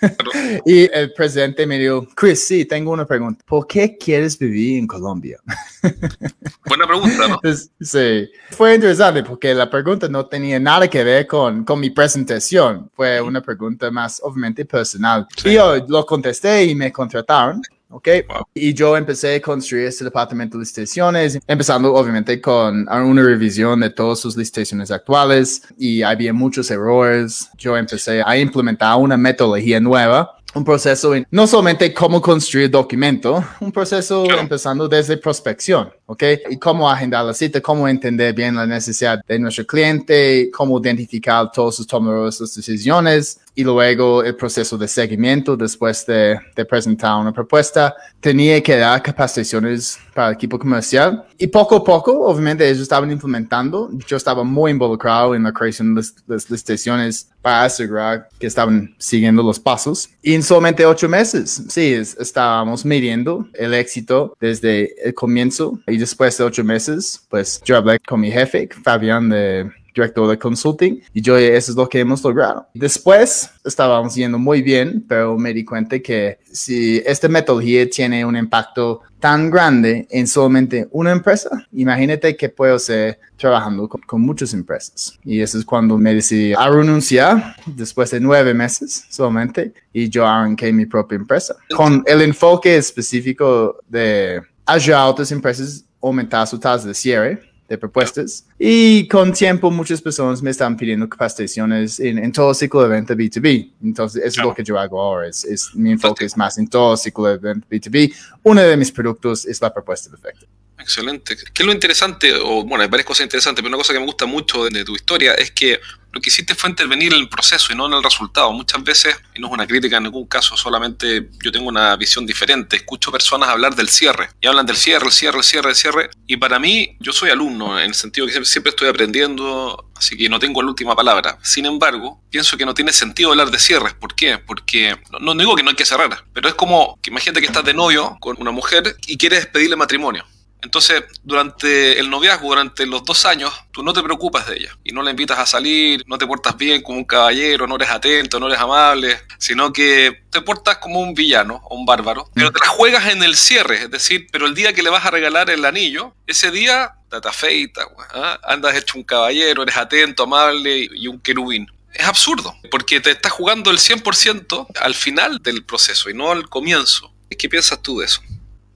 y 0.65 0.89
el 0.93 1.13
presidente 1.13 1.67
me 1.67 1.79
dijo, 1.79 2.07
Chris, 2.15 2.47
sí, 2.47 2.65
tengo 2.65 2.93
una 2.93 3.05
pregunta. 3.05 3.45
¿Por 3.47 3.67
qué 3.67 3.99
quieres 3.99 4.39
vivir 4.39 4.79
en 4.79 4.87
Colombia? 4.87 5.39
Buena 6.67 6.87
pregunta, 6.87 7.29
¿no? 7.29 7.41
sí, 7.81 8.31
fue 8.51 8.77
interesante 8.77 9.25
porque 9.25 9.53
la 9.55 9.69
pregunta 9.69 10.09
no 10.09 10.25
tenía 10.27 10.61
nada 10.61 10.89
que 10.89 11.03
ver 11.03 11.27
con, 11.27 11.65
con 11.65 11.81
mi 11.81 11.91
presentación. 11.91 12.91
Fue 12.95 13.21
una 13.21 13.43
pregunta 13.43 13.91
más, 13.91 14.21
obviamente, 14.23 14.65
personal. 14.65 15.27
Y 15.45 15.55
yo 15.55 15.85
lo 15.89 16.07
contesté 16.07 16.65
y 16.65 16.75
me 16.75 16.93
contrataron. 16.93 17.61
¿Ok? 17.91 18.09
Y 18.55 18.73
yo 18.73 18.97
empecé 18.97 19.37
a 19.37 19.41
construir 19.41 19.87
este 19.87 20.05
departamento 20.05 20.57
de 20.57 20.63
licitaciones, 20.63 21.39
empezando 21.47 21.93
obviamente 21.95 22.41
con 22.41 22.89
una 22.89 23.23
revisión 23.23 23.81
de 23.81 23.91
todas 23.91 24.21
sus 24.21 24.37
licitaciones 24.37 24.91
actuales 24.91 25.63
y 25.79 26.03
había 26.03 26.33
muchos 26.33 26.71
errores. 26.71 27.51
Yo 27.59 27.77
empecé 27.77 28.23
a 28.25 28.37
implementar 28.37 28.97
una 28.97 29.17
metodología 29.17 29.81
nueva 29.81 30.37
un 30.55 30.65
proceso 30.65 31.15
en 31.15 31.27
no 31.31 31.47
solamente 31.47 31.95
cómo 31.95 32.21
construir 32.21 32.71
documento, 32.71 33.45
un 33.61 33.71
proceso 33.71 34.25
empezando 34.39 34.89
desde 34.89 35.17
prospección, 35.17 35.91
¿ok? 36.07 36.23
Y 36.51 36.59
cómo 36.59 36.91
agendar 36.91 37.25
la 37.25 37.35
cita, 37.35 37.61
cómo 37.61 37.87
entender 37.87 38.35
bien 38.35 38.57
la 38.57 38.67
necesidad 38.67 39.23
de 39.27 39.39
nuestro 39.39 39.65
cliente, 39.67 40.51
cómo 40.53 40.81
identificar 40.81 41.51
todos 41.53 41.77
sus 41.77 41.87
tomadores 41.87 42.39
de 42.39 42.47
decisiones 42.47 43.41
y 43.55 43.65
luego 43.65 44.23
el 44.23 44.37
proceso 44.37 44.79
de 44.79 44.89
seguimiento 44.89 45.57
después 45.57 46.07
de, 46.07 46.39
de, 46.55 46.65
presentar 46.65 47.17
una 47.17 47.33
propuesta. 47.33 47.95
Tenía 48.21 48.63
que 48.63 48.77
dar 48.77 49.03
capacitaciones 49.03 49.99
para 50.15 50.29
el 50.29 50.35
equipo 50.35 50.59
comercial 50.59 51.25
y 51.39 51.47
poco 51.47 51.77
a 51.77 51.85
poco, 51.85 52.27
obviamente, 52.27 52.67
ellos 52.69 52.83
estaban 52.83 53.11
implementando. 53.11 53.91
Yo 54.07 54.17
estaba 54.17 54.45
muy 54.45 54.71
involucrado 54.71 55.35
en 55.35 55.43
la 55.43 55.53
creación 55.53 55.95
de 55.95 56.03
las 56.27 56.51
licitaciones 56.51 57.31
para 57.43 57.65
asegurar 57.65 58.29
que 58.39 58.47
estaban 58.47 58.95
siguiendo 58.99 59.43
los 59.43 59.59
pasos. 59.59 60.09
Y 60.23 60.35
en 60.35 60.43
solamente 60.43 60.85
ocho 60.85 61.09
meses, 61.09 61.65
sí, 61.69 61.95
estábamos 61.95 62.85
midiendo 62.85 63.49
el 63.55 63.75
éxito 63.75 64.37
desde 64.41 64.95
el 65.03 65.15
comienzo 65.15 65.81
y 65.87 65.97
después 65.97 66.37
de 66.37 66.45
ocho 66.45 66.65
meses, 66.65 67.23
pues 67.29 67.61
yo 67.65 67.77
hablé 67.77 67.99
con 68.01 68.21
mi 68.21 68.31
jefe, 68.31 68.69
Fabián 68.85 69.29
de 69.29 69.71
director 70.01 70.29
de 70.29 70.39
consulting 70.39 71.01
y 71.13 71.21
yo 71.21 71.37
eso 71.37 71.73
es 71.73 71.77
lo 71.77 71.89
que 71.89 72.01
hemos 72.01 72.23
logrado. 72.25 72.67
Después 72.75 73.51
estábamos 73.65 74.15
yendo 74.15 74.39
muy 74.39 74.63
bien, 74.63 75.05
pero 75.09 75.37
me 75.37 75.53
di 75.53 75.65
cuenta 75.65 75.99
que 76.01 76.39
si 76.51 77.03
esta 77.07 77.29
metodología 77.29 77.89
tiene 77.89 78.25
un 78.25 78.37
impacto 78.37 79.03
tan 79.21 79.51
grande 79.51 80.09
en 80.11 80.27
solamente 80.27 80.89
una 80.91 81.13
empresa, 81.13 81.67
imagínate 81.73 82.37
que 82.37 82.49
puedo 82.49 82.79
ser 82.79 83.21
trabajando 83.37 83.89
con, 83.89 84.21
muchas 84.21 84.55
empresas. 84.55 85.19
Y 85.25 85.41
eso 85.41 85.59
es 85.59 85.65
cuando 85.65 85.99
me 85.99 86.15
decidí 86.15 86.55
a 86.55 86.69
renunciar 86.69 87.57
después 87.67 88.11
de 88.11 88.21
nueve 88.21 88.55
meses 88.55 89.05
solamente 89.11 89.73
y 89.93 90.09
yo 90.09 90.27
arranqué 90.27 90.73
mi 90.73 90.87
propia 90.87 91.17
empresa 91.17 91.57
con 91.75 92.03
el 92.07 92.23
enfoque 92.23 92.77
específico 92.77 93.77
de 93.89 94.41
ayudar 94.67 95.01
a 95.01 95.07
otras 95.07 95.31
empresas 95.33 95.85
a 96.03 96.07
aumentar 96.07 96.47
su 96.47 96.59
tasa 96.59 96.89
de 96.89 96.95
cierre 96.95 97.50
de 97.71 97.79
propuestas. 97.79 98.45
Y 98.59 99.07
con 99.07 99.33
tiempo 99.33 99.71
muchas 99.71 100.03
personas 100.03 100.43
me 100.43 100.51
están 100.51 100.77
pidiendo 100.77 101.09
capacitaciones 101.09 102.01
en, 102.01 102.19
en 102.19 102.33
todo 102.33 102.51
el 102.51 102.57
ciclo 102.57 102.83
de 102.83 102.89
venta 102.89 103.15
B2B. 103.15 103.71
Entonces, 103.85 104.25
eso 104.25 104.41
es 104.41 104.47
lo 104.47 104.53
que 104.53 104.65
yo 104.65 104.77
hago 104.77 105.01
ahora. 105.01 105.29
Es, 105.29 105.45
es, 105.45 105.71
mi 105.77 105.93
enfoque 105.93 106.25
es 106.25 106.37
más 106.37 106.59
en 106.59 106.67
todo 106.67 106.93
el 106.93 106.99
ciclo 106.99 107.27
de 107.27 107.39
venta 107.39 107.67
B2B. 107.71 108.13
Uno 108.43 108.61
de 108.61 108.77
mis 108.77 108.91
productos 108.91 109.47
es 109.47 109.63
la 109.63 109.73
propuesta 109.73 110.11
perfecta. 110.11 110.47
Excelente. 110.81 111.37
¿Qué 111.37 111.63
es 111.63 111.67
lo 111.67 111.73
interesante? 111.73 112.35
O 112.35 112.65
bueno, 112.65 112.83
hay 112.83 112.89
varias 112.89 113.07
cosas 113.07 113.25
interesantes, 113.25 113.63
pero 113.63 113.69
una 113.69 113.77
cosa 113.77 113.93
que 113.93 114.01
me 114.01 114.07
gusta 114.07 114.27
mucho 114.27 114.65
de, 114.65 114.85
tu 114.85 114.95
historia 114.95 115.35
es 115.35 115.51
que 115.51 115.81
lo 116.13 116.21
que 116.21 116.31
hiciste 116.31 116.57
fue 116.57 116.71
intervenir 116.71 117.13
en 117.13 117.21
el 117.21 117.29
proceso 117.29 117.73
y 117.73 117.77
no 117.77 117.87
en 117.87 117.93
el 117.93 118.03
resultado. 118.03 118.53
Muchas 118.53 118.83
veces, 118.83 119.17
y 119.35 119.41
no 119.41 119.47
es 119.47 119.53
una 119.53 119.67
crítica 119.67 119.99
en 119.99 120.05
ningún 120.05 120.27
caso, 120.27 120.57
solamente 120.57 121.29
yo 121.43 121.53
tengo 121.53 121.69
una 121.69 121.95
visión 121.97 122.27
diferente. 122.27 122.77
Escucho 122.77 123.13
personas 123.13 123.49
hablar 123.49 123.77
del 123.77 123.89
cierre 123.89 124.31
y 124.41 124.49
hablan 124.49 124.67
del 124.67 124.77
cierre, 124.77 125.07
el 125.07 125.13
cierre, 125.13 125.39
el 125.39 125.45
cierre, 125.45 125.69
el 125.71 125.77
cierre. 125.77 126.11
Y 126.27 126.37
para 126.37 126.59
mí, 126.59 126.97
yo 126.99 127.13
soy 127.13 127.31
alumno 127.31 127.79
en 127.79 127.87
el 127.87 127.95
sentido 127.95 128.27
que 128.27 128.45
siempre, 128.45 128.71
estoy 128.71 128.89
aprendiendo, 128.89 129.91
así 129.97 130.17
que 130.17 130.29
no 130.29 130.41
tengo 130.41 130.63
la 130.63 130.69
última 130.69 130.97
palabra. 130.97 131.39
Sin 131.43 131.67
embargo, 131.67 132.21
pienso 132.31 132.57
que 132.57 132.67
no 132.67 132.75
tiene 132.75 132.93
sentido 132.93 133.31
hablar 133.31 133.51
de 133.51 133.59
cierres. 133.59 133.95
¿Por 133.95 134.17
qué? 134.17 134.39
Porque 134.39 134.97
no, 135.13 135.21
no 135.21 135.35
digo 135.35 135.55
que 135.55 135.63
no 135.63 135.71
hay 135.71 135.77
que 135.77 135.87
cerrar, 135.87 136.25
pero 136.33 136.49
es 136.49 136.55
como 136.55 136.99
que 137.01 137.11
imagínate 137.11 137.41
que 137.41 137.47
estás 137.47 137.65
de 137.65 137.75
novio 137.75 138.17
con 138.21 138.37
una 138.41 138.51
mujer 138.51 138.97
y 139.07 139.17
quieres 139.17 139.47
pedirle 139.47 139.77
matrimonio. 139.77 140.25
Entonces, 140.63 141.05
durante 141.23 141.99
el 141.99 142.11
noviazgo, 142.11 142.49
durante 142.49 142.87
los 142.87 143.05
dos 143.05 143.25
años, 143.25 143.53
tú 143.71 143.83
no 143.83 143.93
te 143.93 144.03
preocupas 144.03 144.47
de 144.47 144.57
ella 144.57 144.79
y 144.85 144.93
no 144.93 145.03
la 145.03 145.11
invitas 145.11 145.39
a 145.39 145.47
salir, 145.47 146.03
no 146.07 146.19
te 146.19 146.27
portas 146.27 146.57
bien 146.57 146.83
como 146.83 146.99
un 146.99 147.05
caballero, 147.05 147.67
no 147.67 147.77
eres 147.77 147.91
atento, 147.91 148.39
no 148.39 148.47
eres 148.49 148.59
amable, 148.59 149.21
sino 149.39 149.73
que 149.73 150.25
te 150.31 150.41
portas 150.43 150.79
como 150.79 151.01
un 151.01 151.15
villano 151.15 151.61
o 151.65 151.77
un 151.77 151.87
bárbaro, 151.87 152.29
pero 152.35 152.53
te 152.53 152.61
la 152.61 152.69
juegas 152.69 153.07
en 153.09 153.23
el 153.23 153.37
cierre, 153.37 153.85
es 153.85 153.91
decir, 153.91 154.27
pero 154.31 154.47
el 154.47 154.55
día 154.55 154.73
que 154.73 154.83
le 154.83 154.91
vas 154.91 155.05
a 155.05 155.11
regalar 155.11 155.51
el 155.51 155.65
anillo, 155.65 156.15
ese 156.27 156.51
día 156.51 156.95
te 157.09 157.29
afeita, 157.29 157.83
¿ah? 158.15 158.39
andas 158.45 158.77
hecho 158.77 158.97
un 158.97 159.05
caballero, 159.05 159.63
eres 159.63 159.77
atento, 159.77 160.23
amable 160.25 160.89
y 160.93 161.09
un 161.09 161.21
querubín. 161.21 161.67
Es 161.93 162.07
absurdo, 162.07 162.55
porque 162.71 163.01
te 163.01 163.11
estás 163.11 163.33
jugando 163.33 163.71
el 163.71 163.79
100% 163.79 164.67
al 164.81 164.95
final 164.95 165.39
del 165.43 165.65
proceso 165.65 166.09
y 166.09 166.15
no 166.15 166.31
al 166.31 166.49
comienzo. 166.49 167.13
¿Qué 167.37 167.49
piensas 167.49 167.83
tú 167.83 167.99
de 167.99 168.07
eso? 168.07 168.23